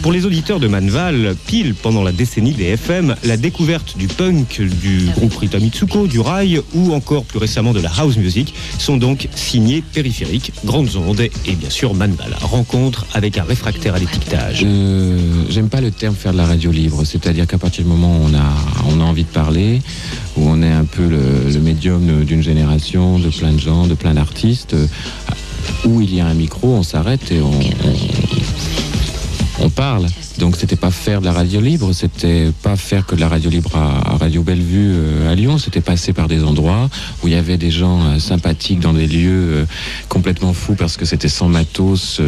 [0.04, 4.62] Pour les auditeurs de Manval, pile pendant la décennie des FM, la découverte du punk,
[4.62, 8.98] du groupe Rita Mitsuko, du rail ou encore plus récemment de la house music sont
[8.98, 12.38] donc signés périphériques, grandes ondes et bien sûr Manval.
[12.42, 14.62] Rencontre avec un réfractaire à l'étiquetage.
[14.64, 15.18] Euh,
[15.50, 16.72] J'aime pas le terme faire de la radio
[17.04, 19.82] c'est-à-dire qu'à partir du moment où on a, envie de parler,
[20.38, 24.14] où on est un peu le, médium d'une génération, de plein de gens, de plein
[24.14, 24.88] d'artistes, euh,
[25.86, 27.60] où il y a un micro, on s'arrête et on,
[29.60, 30.08] on parle.
[30.38, 33.50] Donc c'était pas faire de la radio libre, c'était pas faire que de la radio
[33.50, 36.90] libre à, Radio Bellevue euh, à Lyon, c'était passer par des endroits
[37.24, 39.66] où il y avait des gens euh, sympathiques dans des lieux euh,
[40.10, 42.22] complètement fous parce que c'était sans matos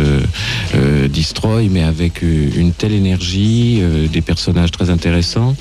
[1.10, 5.56] destroy, mais avec une telle énergie, des personnages très intéressants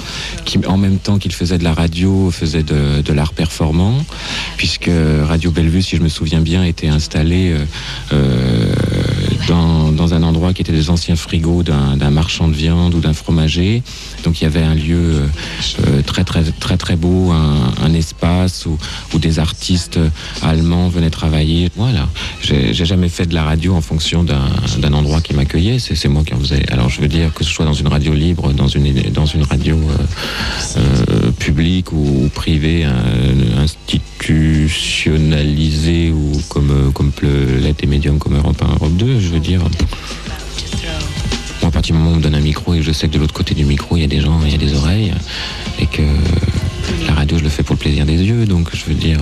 [0.45, 3.95] qui en même temps qu'ils faisaient de la radio faisaient de, l'art performant,
[4.57, 4.91] puisque
[5.25, 7.55] Radio Bellevue, si je me souviens bien, était installé
[8.13, 8.75] euh,
[9.47, 13.83] dans, un endroit qui était des anciens frigos d'un marchand de viande ou d'un fromager.
[14.25, 15.27] Donc il y avait un lieu euh,
[15.87, 18.79] euh, très très très très beau, un, espace où,
[19.19, 19.99] des artistes
[20.43, 21.71] allemands venaient travailler.
[21.77, 22.07] Voilà.
[22.43, 25.79] J'ai jamais fait de la radio en fonction d'un endroit qui m'accueillait.
[25.79, 26.71] C'est moi qui en faisais.
[26.71, 29.45] Alors je veux dire que ce soit dans une radio libre, dans une dans une
[29.45, 29.79] radio
[30.77, 32.87] euh, publique ou, privée,
[33.59, 37.13] institutionnalisée ou comme comme
[37.79, 39.61] des médiums comme Europe 1, Europe 2, je veux dire.
[41.61, 43.13] Moi, à partir du moment où on me donne un micro et je sais que
[43.13, 45.13] de l'autre côté du micro, il y a des gens, il y a des oreilles,
[45.79, 46.03] et que
[47.07, 49.21] la radio, je le fais pour le plaisir des yeux, donc je veux dire.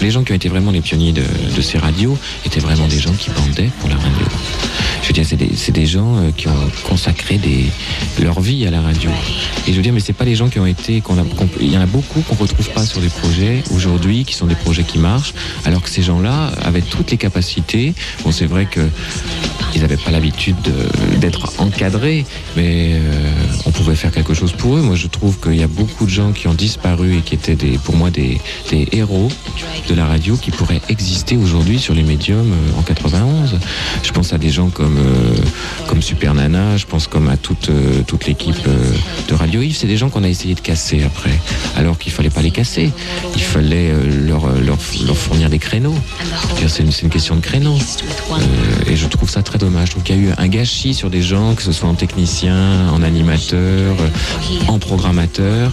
[0.00, 1.22] Les gens qui ont été vraiment les pionniers de,
[1.60, 4.26] ces radios étaient vraiment des gens qui bandaient pour la radio.
[5.02, 5.24] Je veux dire,
[5.56, 7.40] c'est des, gens euh, qui ont consacré
[8.20, 9.10] leur vie à la radio.
[9.66, 11.02] Et je veux dire, mais c'est pas les gens qui ont été,
[11.60, 14.54] il y en a beaucoup qu'on retrouve pas sur des projets aujourd'hui, qui sont des
[14.54, 15.34] projets qui marchent,
[15.64, 17.94] alors que ces gens-là avaient toutes les capacités.
[18.24, 18.88] Bon, c'est vrai que
[19.74, 22.24] ils n'avaient pas l'habitude de- d'être encadrés,
[22.56, 23.32] mais euh,
[23.66, 24.80] on pouvait faire quelque chose pour eux.
[24.80, 27.56] Moi, je trouve qu'il y a beaucoup de gens qui ont disparu et qui étaient
[27.84, 28.40] pour moi des
[28.92, 29.28] héros
[29.88, 33.58] de la radio qui pourraient exister aujourd'hui sur les médiums euh, en 91.
[34.02, 35.34] Je pense à des gens comme euh,
[35.86, 38.68] comme Super Nana, je pense comme à toute, euh, toute l'équipe
[39.28, 39.76] de Radio Yves.
[39.76, 41.32] C'est des gens qu'on a essayé de casser après,
[41.76, 42.92] alors qu'il fallait pas les casser.
[43.34, 43.92] Il fallait
[44.26, 45.94] leur, leur, leur fournir des créneaux.
[46.58, 47.78] Dire, C'est une, une question de créneaux.
[48.86, 49.86] Et je trouve ça très dommage.
[49.86, 51.94] Je trouve qu'il y a eu un gâchis sur des gens, que ce soit en
[51.94, 53.96] technicien, en animateur,
[54.66, 55.72] en programmateur,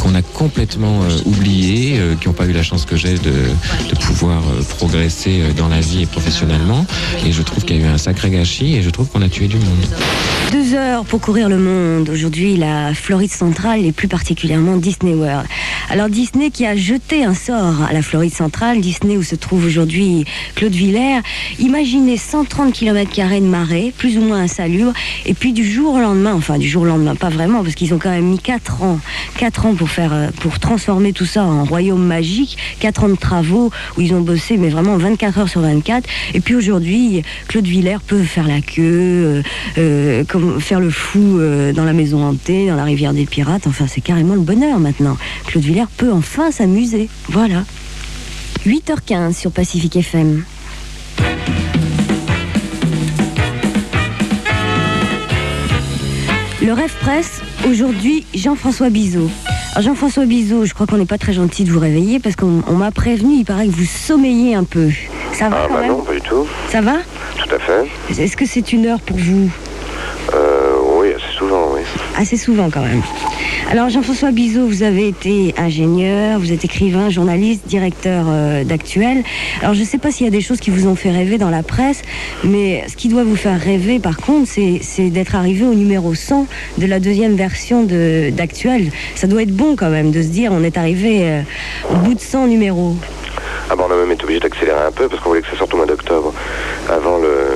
[0.00, 3.43] qu'on a complètement oublié, qui n'ont pas eu la chance que j'ai de,
[3.88, 6.86] de pouvoir euh, progresser euh, dans la vie et professionnellement.
[7.24, 9.28] Et je trouve qu'il y a eu un sacré gâchis et je trouve qu'on a
[9.28, 9.86] tué du monde.
[10.52, 12.08] Deux heures pour courir le monde.
[12.08, 15.46] Aujourd'hui, la Floride centrale et plus particulièrement Disney World.
[15.90, 19.64] Alors Disney qui a jeté un sort à la Floride centrale, Disney où se trouve
[19.64, 20.24] aujourd'hui
[20.54, 21.20] Claude Villers.
[21.58, 24.92] Imaginez 130 km de marée, plus ou moins insalubre,
[25.26, 27.94] et puis du jour au lendemain, enfin du jour au lendemain, pas vraiment, parce qu'ils
[27.94, 28.98] ont quand même mis 4 ans,
[29.38, 33.14] 4 ans pour faire, euh, pour transformer tout ça en royaume magique, 4 ans de
[33.96, 36.08] où ils ont bossé, mais vraiment 24 heures sur 24.
[36.34, 39.42] Et puis aujourd'hui, Claude Villers peut faire la queue, euh,
[39.78, 43.66] euh, comme faire le fou euh, dans la maison hantée, dans la rivière des pirates.
[43.66, 45.16] Enfin, c'est carrément le bonheur maintenant.
[45.46, 47.08] Claude Villers peut enfin s'amuser.
[47.28, 47.64] Voilà.
[48.66, 50.44] 8h15 sur Pacific FM.
[56.62, 59.30] Le rêve presse, aujourd'hui, Jean-François Bizot.
[59.76, 62.62] Alors Jean-François Bizot, je crois qu'on n'est pas très gentil de vous réveiller parce qu'on
[62.68, 64.88] on m'a prévenu, il paraît que vous sommeillez un peu.
[65.32, 66.46] Ça va Ah quand bah même non, pas du tout.
[66.68, 66.98] Ça va
[67.36, 68.22] Tout à fait.
[68.22, 69.50] Est-ce que c'est une heure pour vous?
[70.32, 71.80] Euh, oui, assez souvent, oui.
[72.16, 73.02] Assez souvent quand même.
[73.70, 79.24] Alors Jean-François Bizot, vous avez été ingénieur, vous êtes écrivain, journaliste, directeur euh, d'Actuel.
[79.62, 81.38] Alors je ne sais pas s'il y a des choses qui vous ont fait rêver
[81.38, 82.02] dans la presse,
[82.44, 86.46] mais ce qui doit vous faire rêver par contre, c'est d'être arrivé au numéro 100
[86.78, 88.90] de la deuxième version de- d'Actuel.
[89.16, 91.40] Ça doit être bon quand même de se dire on est arrivé euh,
[91.90, 92.94] au bout de 100 numéros.
[93.70, 95.56] Ah bah on a même été obligé d'accélérer un peu parce qu'on voulait que ça
[95.56, 96.32] sorte au mois d'octobre,
[96.88, 97.53] avant le,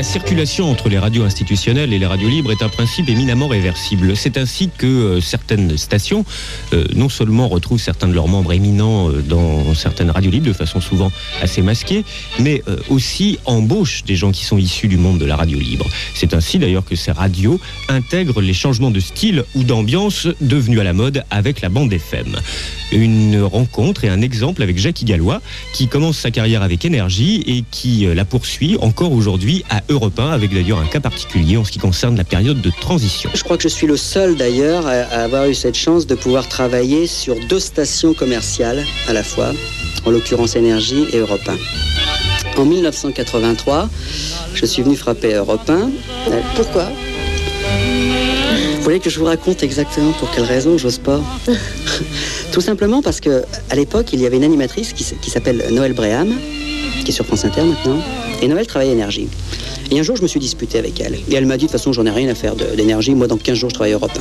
[0.00, 4.16] La circulation entre les radios institutionnelles et les radios libres est un principe éminemment réversible.
[4.16, 6.24] C'est ainsi que euh, certaines stations,
[6.72, 10.54] euh, non seulement retrouvent certains de leurs membres éminents euh, dans certaines radios libres de
[10.54, 12.02] façon souvent assez masquée,
[12.38, 15.86] mais aussi embauchent des gens qui sont issus du monde de la radio libre.
[16.14, 20.84] C'est ainsi d'ailleurs que ces radios intègrent les changements de style ou d'ambiance devenus à
[20.84, 22.38] la mode avec la bande FM.
[22.92, 25.42] Une rencontre et un exemple avec Jackie Gallois,
[25.74, 30.30] qui commence sa carrière avec énergie et qui la poursuit encore aujourd'hui à Europe 1,
[30.30, 33.28] avec d'ailleurs un cas particulier en ce qui concerne la période de transition.
[33.34, 36.14] Je crois que je suis le seul d'ailleurs à, à avoir eu cette chance de
[36.14, 39.50] pouvoir travailler sur deux stations commerciales à la fois,
[40.04, 41.40] en l'occurrence Énergie et Europe
[42.56, 42.60] 1.
[42.60, 43.88] En 1983,
[44.54, 45.72] je suis venu frapper Europe 1.
[45.72, 46.88] Euh, Pourquoi?
[48.80, 51.20] Vous voulez que je vous raconte exactement pour quelle raison J'ose pas.
[52.52, 56.32] Tout simplement parce que à l'époque, il y avait une animatrice qui, s'appelle Noël Bréham,
[57.04, 57.98] qui est sur France Inter maintenant.
[58.40, 59.28] Et Noël travaillait énergie.
[59.90, 61.16] Et un jour, je me suis disputé avec elle.
[61.30, 63.14] Et elle m'a dit, de toute façon, j'en ai rien à faire de- d'énergie.
[63.14, 64.18] Moi, dans 15 jours, je travaille Europe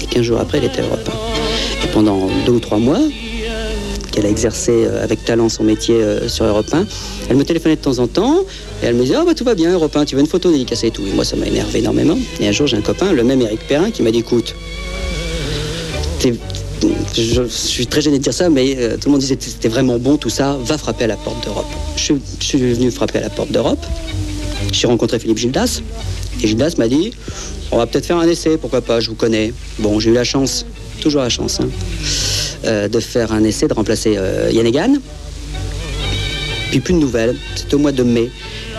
[0.00, 0.02] 1.
[0.02, 1.84] Et 15 jours après, elle était Europe 1.
[1.84, 3.00] Et pendant deux ou trois mois,
[4.18, 6.86] qu'elle a exercé euh, avec talent son métier euh, sur Europe 1,
[7.30, 8.40] elle me téléphonait de temps en temps.
[8.82, 10.50] Et elle me disait, ah bah tout va bien, Europe 1, tu veux une photo
[10.50, 11.06] dédicacée et tout.
[11.06, 12.18] Et moi, ça m'a énervé énormément.
[12.40, 14.56] Et un jour, j'ai un copain, le même Eric Perrin, qui m'a dit, écoute,
[17.16, 19.68] je, suis très gêné de dire ça, mais euh, tout le monde disait que c'était
[19.68, 21.66] vraiment bon tout ça, va frapper à la porte d'Europe.
[21.96, 23.84] Je suis venu frapper à la porte d'Europe,
[24.72, 25.80] j'ai rencontré Philippe Gildas,
[26.42, 27.12] et Gildas m'a dit,
[27.70, 29.52] on va peut-être faire un essai, pourquoi pas, je vous connais.
[29.78, 30.64] Bon, j'ai eu la chance,
[30.98, 31.68] toujours la chance, hein,
[32.64, 34.94] euh, de faire un essai, de remplacer euh, Yann Egan.
[36.70, 38.30] Puis plus de nouvelles, c'était au mois de mai.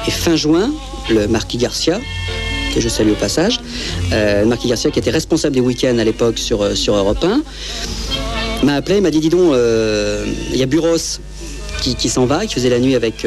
[0.08, 0.72] Et fin juin,
[1.10, 2.00] le marquis Garcia,
[2.74, 3.60] que je salue au passage,
[4.14, 7.42] euh, marquis Garcia qui était responsable des week-ends à l'époque sur, euh, sur Europe 1,
[8.64, 11.20] m'a appelé, il m'a dit dis donc, euh, il y a Buros
[11.82, 13.26] qui, s'en va, qui faisait la nuit avec,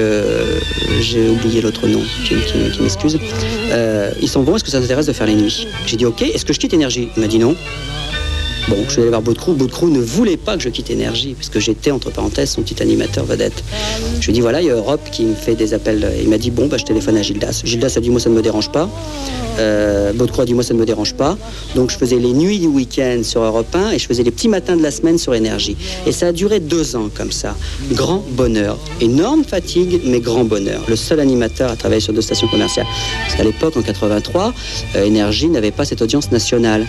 [1.00, 2.34] j'ai oublié l'autre nom, qui,
[2.82, 3.18] m'excuse.
[4.20, 5.66] Ils s'en vont, est-ce que ça t'intéresse de faire les nuits?
[5.86, 7.08] J'ai dit ok, est-ce que je quitte Énergie?
[7.16, 7.56] Il m'a dit non.
[8.68, 9.54] Bon, je suis allé voir Baudecroux.
[9.54, 12.80] Baudecroux ne voulait pas que je quitte Énergie, parce que j'étais, entre parenthèses, son petit
[12.80, 13.64] animateur vedette.
[14.20, 16.12] Je lui ai dit, voilà, il y a Europe qui me fait des appels.
[16.20, 17.62] Il m'a dit, bon, bah, je téléphone à Gildas.
[17.64, 18.88] Gildas a dit, moi, ça ne me dérange pas.
[19.58, 21.36] Euh, Baudecroux a dit, moi, ça ne me dérange pas.
[21.74, 24.48] Donc, je faisais les nuits du week-end sur Europe 1 et je faisais les petits
[24.48, 25.76] matins de la semaine sur Énergie.
[26.06, 27.56] Et ça a duré deux ans comme ça.
[27.92, 28.78] Grand bonheur.
[29.00, 30.82] Énorme fatigue, mais grand bonheur.
[30.88, 32.86] Le seul animateur à travailler sur deux stations commerciales.
[33.24, 34.54] Parce qu'à l'époque, en 83,
[34.94, 36.86] euh, Énergie n'avait pas cette audience nationale.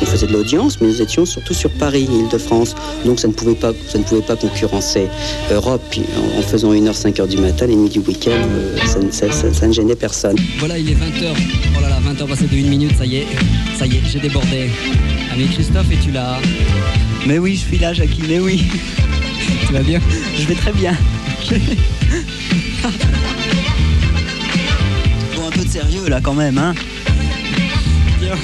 [0.00, 2.74] On faisait de l'audience, mais nous étions surtout sur Paris, Île-de-France.
[3.04, 5.06] Donc ça ne pouvait pas, ça ne pouvait pas concurrencer
[5.50, 8.98] Europe Puis, en, en faisant 1h, 5h du matin, les nuits du week-end, euh, ça,
[8.98, 10.36] ne- ça- ça- ça ne gênait personne.
[10.58, 11.34] Voilà, il est 20h.
[11.76, 13.26] Oh là là, 20h passé de 1 minute, ça y est.
[13.78, 14.70] Ça y est, j'ai débordé.
[15.32, 16.38] Ami Christophe, es-tu là?
[17.26, 18.64] Mais oui, je suis là, Jackie, mais oui.
[19.66, 20.00] Tu vas bien?
[20.38, 20.94] Je vais très bien.
[25.36, 26.74] bon, un peu de sérieux là quand même, hein.
[28.20, 28.36] Tiens.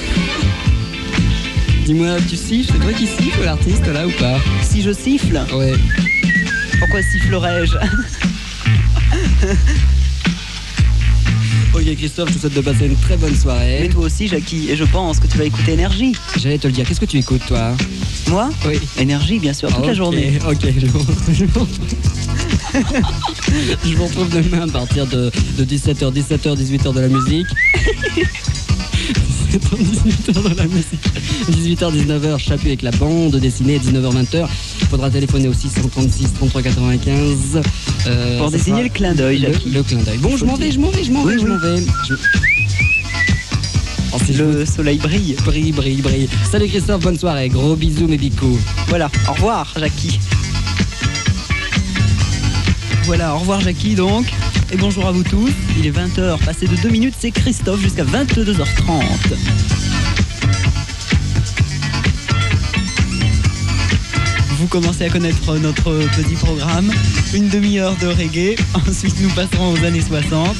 [1.89, 2.71] Dis-moi, tu siffles?
[2.71, 4.37] C'est toi qui siffle l'artiste là ou pas?
[4.61, 5.73] Si je siffle Ouais.
[6.77, 7.73] Pourquoi sifflerais-je?
[11.73, 13.79] Ok Christophe, je te souhaite de passer une très bonne soirée.
[13.81, 16.11] Mais toi aussi, Jackie, et je pense que tu vas écouter Énergie.
[16.37, 17.75] J'allais te le dire, qu'est-ce que tu écoutes toi?
[18.27, 18.51] Moi?
[18.67, 18.79] Oui.
[18.99, 20.37] Énergie, bien sûr, toute la journée.
[20.47, 21.67] Ok, je vous, je vous-
[23.83, 27.47] je vous retrouve demain à partir de, de 17h, 17h, 18h de la musique.
[29.49, 30.99] 17h, 18h de la musique.
[31.51, 34.47] 18h, 19h, Chapu avec la bande dessinée, 19h, 20h.
[34.81, 37.61] Il faudra téléphoner au 636 33 95.
[38.07, 39.71] Euh, Pour sera le clin d'œil, le-.
[39.71, 40.17] Le, clin d'œil.
[40.19, 41.83] Bon, je m'en vais, je m'en vais, je m'en vais, Oui, je m'en vais.
[42.07, 42.15] Je-
[44.11, 45.35] Oh, Le soleil brille.
[45.45, 46.27] Brille, brille, brille.
[46.51, 47.47] Salut Christophe, bonne soirée.
[47.49, 48.57] Gros bisous, mes bicous.
[48.87, 50.19] Voilà, au revoir, Jackie.
[53.05, 54.25] Voilà, au revoir, Jackie, donc.
[54.71, 55.49] Et bonjour à vous tous.
[55.79, 58.63] Il est 20h, passé de 2 minutes, c'est Christophe jusqu'à 22h30.
[64.59, 66.91] Vous commencez à connaître notre petit programme.
[67.33, 68.59] Une demi-heure de reggae.
[68.87, 70.55] Ensuite, nous passerons aux années 60.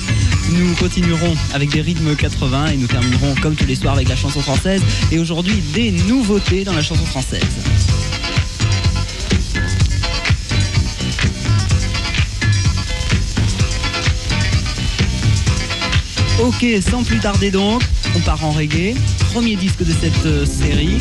[0.53, 4.15] Nous continuerons avec des rythmes 80 et nous terminerons comme tous les soirs avec la
[4.15, 4.81] chanson française.
[5.11, 7.98] Et aujourd'hui, des nouveautés dans la chanson française.
[16.41, 17.83] Ok, sans plus tarder donc,
[18.15, 18.95] on part en reggae.
[19.33, 20.97] Premier disque de cette euh, série.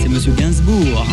[0.00, 1.06] C'est Monsieur Gainsbourg.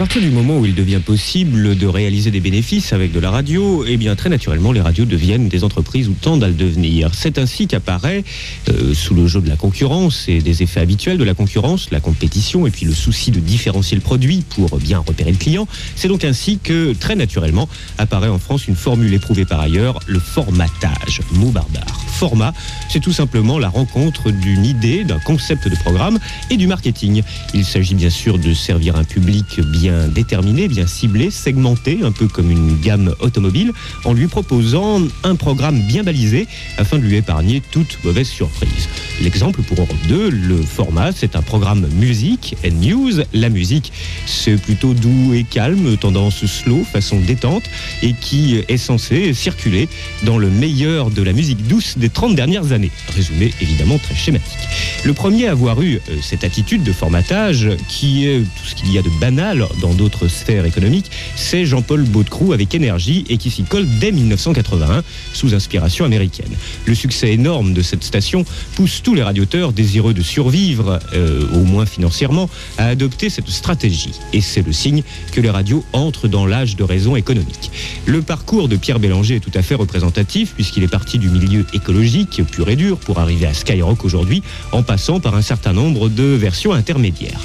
[0.00, 3.84] Partir du moment où il devient possible de réaliser des bénéfices avec de la radio,
[3.86, 7.10] eh bien très naturellement les radios deviennent des entreprises ou tendent à le devenir.
[7.12, 8.24] C'est ainsi qu'apparaît,
[8.70, 12.00] euh, sous le jeu de la concurrence et des effets habituels de la concurrence, la
[12.00, 16.08] compétition et puis le souci de différencier le produit pour bien repérer le client, c'est
[16.08, 21.20] donc ainsi que très naturellement apparaît en France une formule éprouvée par ailleurs, le formatage,
[21.32, 22.00] mot barbare.
[22.06, 22.54] Format,
[22.88, 26.18] c'est tout simplement la rencontre d'une idée, d'un concept de programme
[26.50, 27.22] et du marketing.
[27.52, 32.28] Il s'agit bien sûr de servir un public bien déterminé, bien ciblé, segmenté, un peu
[32.28, 33.72] comme une gamme automobile,
[34.04, 36.46] en lui proposant un programme bien balisé
[36.78, 38.88] afin de lui épargner toute mauvaise surprise.
[39.20, 43.22] L'exemple pour Europe 2, le format, c'est un programme musique and news.
[43.34, 43.92] La musique,
[44.24, 47.64] c'est plutôt doux et calme, tendance slow, façon détente,
[48.02, 49.88] et qui est censé circuler
[50.22, 52.90] dans le meilleur de la musique douce des 30 dernières années.
[53.14, 54.58] Résumé évidemment très schématique.
[55.04, 58.90] Le premier à avoir eu euh, cette attitude de formatage, qui est tout ce qu'il
[58.90, 63.50] y a de banal dans d'autres sphères économiques, c'est Jean-Paul Baudecroux avec énergie et qui
[63.50, 65.02] s'y colle dès 1981
[65.34, 66.52] sous inspiration américaine.
[66.86, 68.44] Le succès énorme de cette station
[68.76, 72.48] pousse tous les radioteurs désireux de survivre, euh, au moins financièrement,
[72.78, 74.12] à adopter cette stratégie.
[74.32, 75.02] Et c'est le signe
[75.32, 77.72] que les radios entrent dans l'âge de raison économique.
[78.06, 81.66] Le parcours de Pierre Bélanger est tout à fait représentatif puisqu'il est parti du milieu
[81.72, 86.08] écologique pur et dur pour arriver à Skyrock aujourd'hui en passant par un certain nombre
[86.08, 87.40] de versions intermédiaires.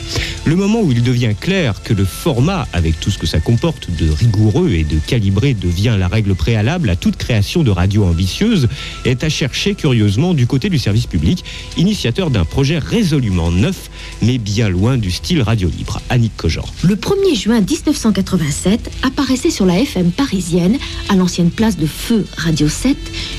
[0.45, 3.89] Le moment où il devient clair que le format, avec tout ce que ça comporte
[3.89, 8.67] de rigoureux et de calibré, devient la règle préalable à toute création de radio ambitieuse,
[9.05, 11.43] est à chercher curieusement du côté du service public,
[11.77, 13.89] initiateur d'un projet résolument neuf,
[14.21, 16.01] mais bien loin du style radio libre.
[16.09, 16.65] Annick Cogent.
[16.83, 20.77] Le 1er juin 1987 apparaissait sur la FM parisienne,
[21.09, 22.97] à l'ancienne place de Feu Radio 7,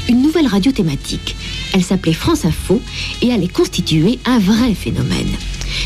[0.08, 1.36] une nouvelle radio thématique.
[1.72, 2.80] Elle s'appelait France Info
[3.22, 5.26] et allait constituer un vrai phénomène.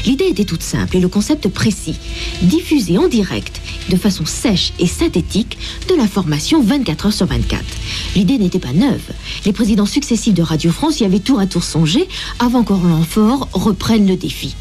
[0.07, 1.97] L'idée était toute simple et le concept précis.
[2.43, 5.59] Diffuser en direct, de façon sèche et synthétique,
[5.89, 7.62] de l'information 24 heures sur 24.
[8.16, 9.01] L'idée n'était pas neuve.
[9.45, 12.09] Les présidents successifs de Radio France y avaient tour à tour songé
[12.39, 14.55] avant qu'Orlan Fort reprenne le défi.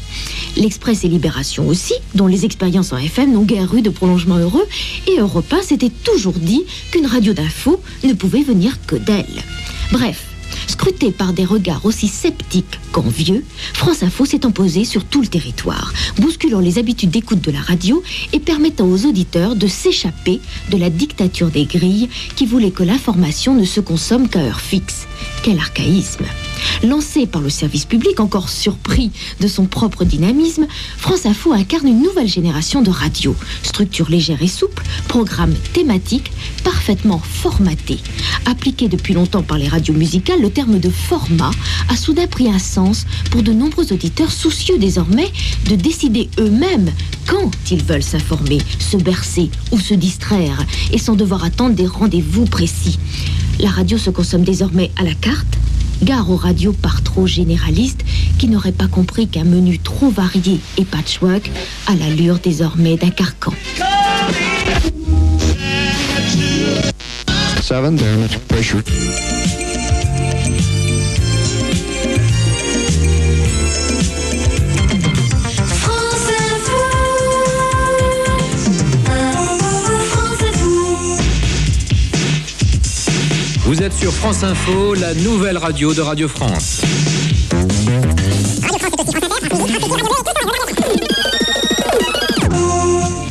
[0.56, 4.66] L'Express et Libération aussi, dont les expériences en FM n'ont guère eu de prolongement heureux,
[5.06, 9.44] et Europe 1 s'était toujours dit qu'une radio d'info ne pouvait venir que d'elle.
[9.92, 10.29] Bref,
[10.70, 13.44] Scruté par des regards aussi sceptiques qu'envieux,
[13.74, 18.04] France Info s'est imposée sur tout le territoire, bousculant les habitudes d'écoute de la radio
[18.32, 20.40] et permettant aux auditeurs de s'échapper
[20.70, 25.08] de la dictature des grilles qui voulait que l'information ne se consomme qu'à heure fixe.
[25.42, 26.26] Quel archaïsme
[26.82, 29.10] Lancé par le service public, encore surpris
[29.40, 30.66] de son propre dynamisme,
[30.98, 33.34] France Info incarne une nouvelle génération de radio.
[33.62, 36.30] Structure légère et souple, programme thématique,
[36.62, 37.98] parfaitement formaté.
[38.44, 41.52] Appliqué depuis longtemps par les radios musicales, le terme de format
[41.88, 45.30] a soudain pris un sens pour de nombreux auditeurs soucieux désormais
[45.70, 46.92] de décider eux-mêmes
[47.26, 52.44] quand ils veulent s'informer, se bercer ou se distraire et sans devoir attendre des rendez-vous
[52.44, 52.98] précis.
[53.62, 55.29] La radio se consomme désormais à la carte,
[56.02, 58.04] Gare aux radios par trop généralistes
[58.38, 61.50] qui n'auraient pas compris qu'un menu trop varié et patchwork
[61.86, 63.52] a l'allure désormais d'un carcan.
[83.64, 86.80] Vous êtes sur France Info, la nouvelle radio de Radio France.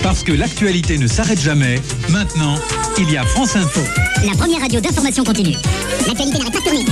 [0.03, 2.55] Parce que l'actualité ne s'arrête jamais, maintenant,
[2.97, 3.81] il y a France Info.
[4.25, 5.55] La première radio d'information continue.
[6.07, 6.85] L'actualité n'arrête pas de tourner.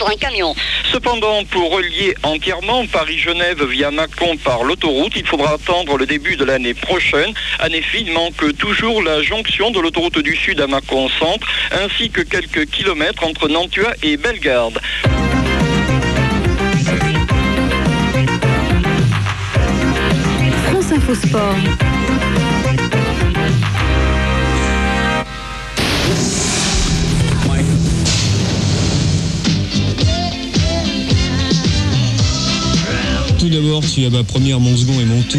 [0.00, 0.54] Pour un camion.
[0.90, 6.44] Cependant, pour relier entièrement Paris-Genève via Mâcon par l'autoroute, il faudra attendre le début de
[6.44, 7.34] l'année prochaine.
[7.62, 12.08] En effet, il manque toujours la jonction de l'autoroute du Sud à Mâcon Centre, ainsi
[12.08, 14.80] que quelques kilomètres entre Nantua et Bellegarde.
[20.70, 21.69] France Info Sport.
[33.60, 35.38] D'abord, tu as ma première, mon second et mon tout.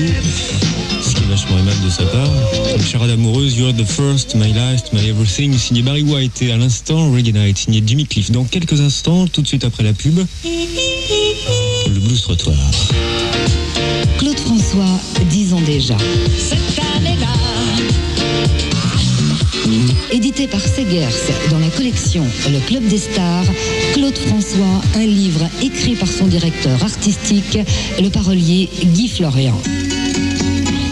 [1.01, 2.29] Ce qui est vachement aimable de sa part.
[2.75, 6.41] Une charade amoureuse, You're the first, my last, my everything, signé Barry White.
[6.41, 8.31] Et à l'instant, Reggae Night, signé Jimmy Cliff.
[8.31, 12.55] Dans quelques instants, tout de suite après la pub, le blues trottoir.
[14.19, 14.99] Claude François,
[15.29, 15.97] 10 ans déjà.
[20.11, 21.07] Édité par Segers
[21.49, 23.45] dans la collection Le Club des Stars,
[23.93, 27.57] Claude François, un livre écrit par son directeur artistique,
[27.97, 29.57] le parolier Guy Florian.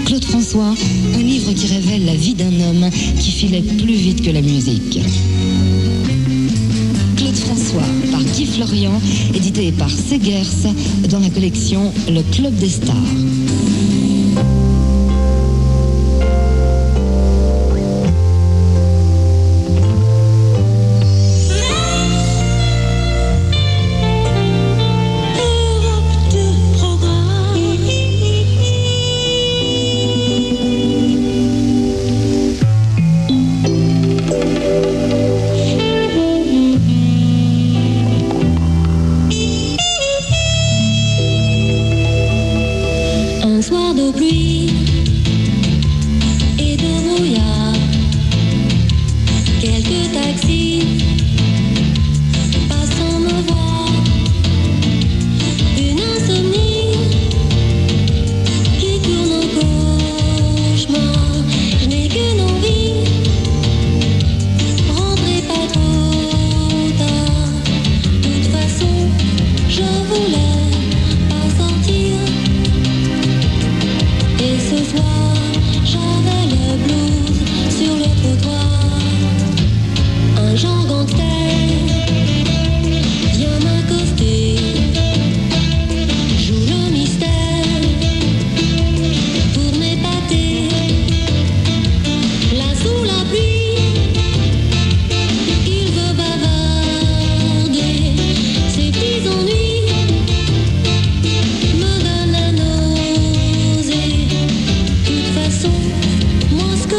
[0.06, 0.74] Claude François,
[1.16, 2.90] un livre qui révèle la vie d'un homme
[3.20, 5.00] qui filait plus vite que la musique.
[7.18, 9.02] Claude François par Guy Florian,
[9.36, 10.72] édité par Segers
[11.10, 12.96] dans la collection Le Club des Stars.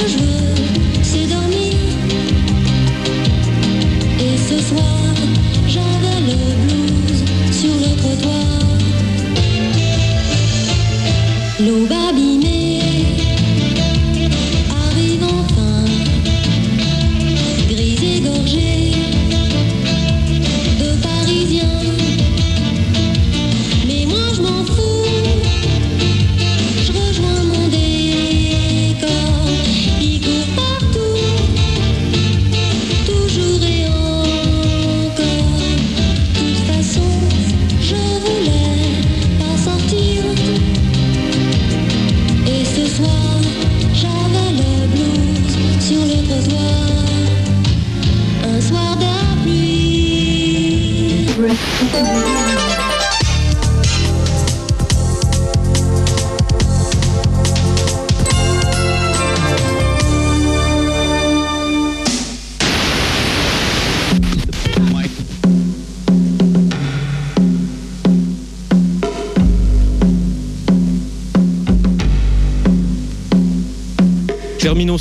[0.02, 0.29] Ooh.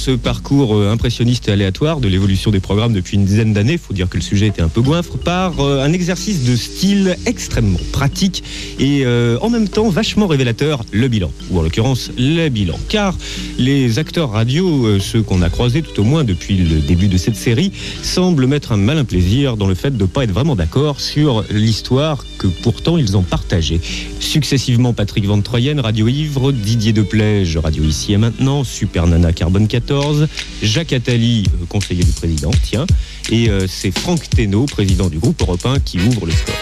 [0.10, 3.94] Ce parcours euh, impressionniste et aléatoire de l'évolution des programmes depuis une dizaine d'années, faut
[3.94, 7.80] dire que le sujet était un peu goinfre, par euh, un exercice de style extrêmement
[7.92, 8.44] pratique
[8.80, 12.80] et euh, en même temps vachement révélateur, le bilan, ou en l'occurrence le bilan.
[12.88, 13.16] Car
[13.60, 17.36] les acteurs radio, ceux qu'on a croisés tout au moins depuis le début de cette
[17.36, 21.02] série, semblent mettre un malin plaisir dans le fait de ne pas être vraiment d'accord
[21.02, 23.80] sur l'histoire que pourtant ils ont partagée.
[24.20, 29.68] Successivement Patrick Van Troyen, Radio Ivre, Didier Deplège, Radio Ici et Maintenant, Super Nana Carbone
[29.68, 30.28] 14,
[30.64, 32.88] Jacques Attali, euh, conseiller du président, tiens,
[33.30, 36.56] et euh, c'est Franck Thénault, président du groupe européen, qui ouvre le score.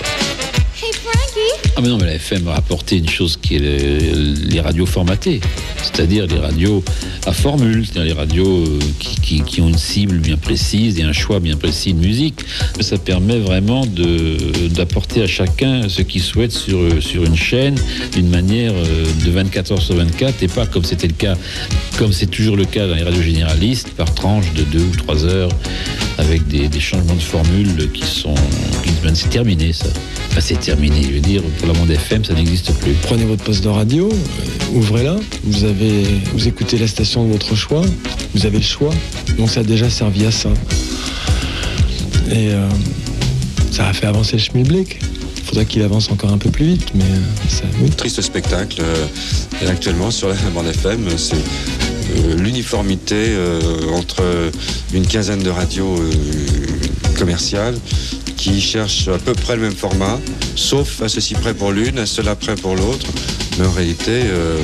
[1.80, 4.88] Ah mais non, mais la FM a apporté une chose qui est le- les radios
[4.88, 5.42] formatées,
[5.84, 6.84] c'est-à-dire les radios
[7.28, 11.40] à formule, c'est-à-dire les radios euh, qui, ont une cible bien précise et un choix
[11.40, 12.40] bien précis de musique.
[12.80, 17.76] Ça permet vraiment d'apporter à chacun ce qu'il souhaite sur, sur une chaîne
[18.16, 21.36] d'une manière euh, de 24 heures sur 24 et pas comme c'était le cas,
[22.00, 25.26] comme c'est toujours le cas dans les radios généralistes, par tranche de 2 ou 3
[25.26, 25.52] heures
[26.18, 28.34] avec des, changements de formule qui sont...
[29.04, 29.88] ben, c'est terminé ça.
[30.30, 32.94] Enfin, c'est terminé, je veux dire, la bande FM, ça n'existe plus.
[33.04, 36.04] Prenez votre poste de radio, euh, ouvrez-la, vous avez,
[36.34, 37.82] vous écoutez la station de votre choix,
[38.34, 38.94] vous avez le choix,
[39.38, 40.50] donc ça a déjà servi à ça.
[42.32, 42.68] Et euh,
[43.72, 45.00] ça a fait avancer le schmilblick.
[45.38, 47.90] Il faudrait qu'il avance encore un peu plus vite, mais euh, ça, oui.
[47.92, 48.82] Triste spectacle.
[48.82, 49.06] euh,
[49.64, 53.36] et actuellement, sur la bande FM, c'est euh, l'uniformité
[53.94, 54.24] entre
[54.94, 55.96] une quinzaine de radios
[57.18, 57.76] commerciales
[58.38, 60.20] qui cherchent à peu près le même format,
[60.56, 63.08] sauf à ceci près pour l'une, à cela près pour l'autre.
[63.58, 64.58] Mais en réalité, euh,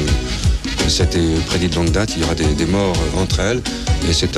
[0.88, 3.62] c'était prédit de longue date, il y aura des, morts entre elles,
[4.10, 4.32] et c'est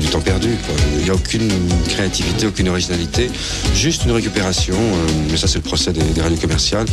[0.00, 0.50] du temps perdu.
[0.98, 1.50] Il n'y a aucune
[1.88, 3.30] créativité, aucune originalité,
[3.74, 4.74] juste une récupération.
[4.74, 6.86] euh, mais ça, c'est le procès des, des radios commerciales.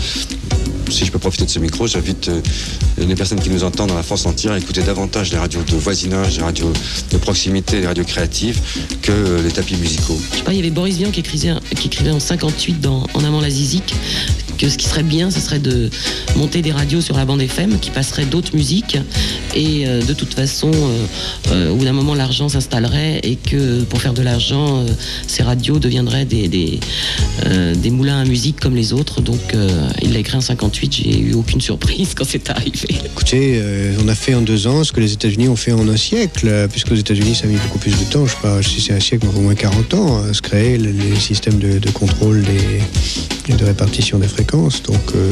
[0.90, 2.42] Si je peux profiter de ce micro, j'invite euh,
[2.98, 5.76] les personnes qui nous entendent dans la France entière à écouter davantage les radios de
[5.76, 6.72] voisinage, les radios
[7.12, 8.60] de proximité, les radios créatives
[9.02, 10.18] que euh, les tapis musicaux.
[10.48, 13.94] Il y avait Boris Vian qui écrivait, en 58 dans En amont la Zizik
[14.58, 15.90] que ce qui serait bien, ce serait de
[16.36, 18.98] monter des radios sur la bande FM qui passeraient d'autres musiques
[19.56, 21.06] et euh, de toute façon, euh,
[21.52, 24.86] euh, au bout d'un moment, l'argent s'installerait et que pour faire de l'argent,
[25.28, 26.80] ces radios deviendraient des, des,
[27.90, 29.22] moulins à musique comme les autres.
[29.22, 29.40] Donc
[30.02, 32.88] il l'a écrit en 58, j'ai eu aucune surprise quand c'est arrivé.
[33.06, 33.62] Écoutez,
[34.04, 36.68] on a fait en deux ans ce que les États-Unis ont fait en un siècle,
[36.72, 38.94] puisque aux États-Unis ça a mis beaucoup plus de temps, je sais pas si c'est
[38.94, 42.42] un siècle, mais au moins 40 ans, à se créer le- les systèmes de, contrôle
[42.44, 44.47] des, et de répartition des fréquences.
[44.52, 45.30] Donc euh,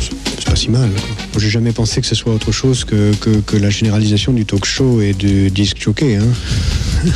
[0.00, 0.88] c'est- pas si mal.
[1.38, 5.00] J'ai jamais pensé que ce soit autre chose que, que- la généralisation du talk show
[5.00, 6.16] et du disque jockey.
[6.16, 6.24] Hein.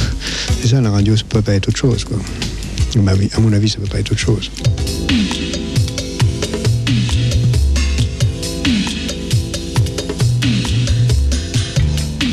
[0.60, 2.04] c'est ça, la radio, ça peut pas être autre chose.
[2.96, 4.50] Bah à mon avis, ça peut pas être autre chose.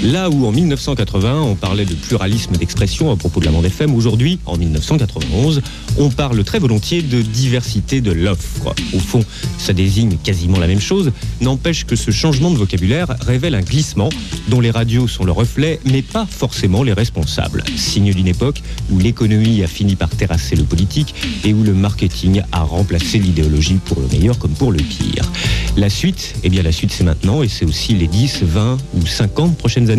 [0.07, 3.93] Là où en 1980 on parlait de pluralisme d'expression à propos de la bande FM,
[3.93, 5.61] aujourd'hui, en 1991,
[5.97, 8.73] on parle très volontiers de diversité de l'offre.
[8.93, 9.19] Au fond,
[9.57, 14.07] ça désigne quasiment la même chose, n'empêche que ce changement de vocabulaire révèle un glissement
[14.47, 17.65] dont les radios sont le reflet, mais pas forcément les responsables.
[17.75, 22.43] Signe d'une époque où l'économie a fini par terrasser le politique et où le marketing
[22.53, 25.29] a remplacé l'idéologie pour le meilleur comme pour le pire.
[25.75, 29.05] La suite, eh bien la suite c'est maintenant et c'est aussi les 10, 20 ou
[29.05, 29.96] 50 prochaines années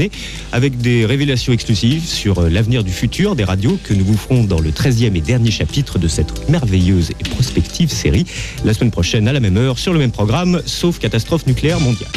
[0.53, 4.45] avec des révélations exclusives sur euh, l'avenir du futur des radios que nous vous ferons
[4.45, 8.27] dans le 13e et dernier chapitre de cette merveilleuse et prospective série
[8.65, 12.11] la semaine prochaine à la même heure sur le même programme sauf catastrophe nucléaire mondiale.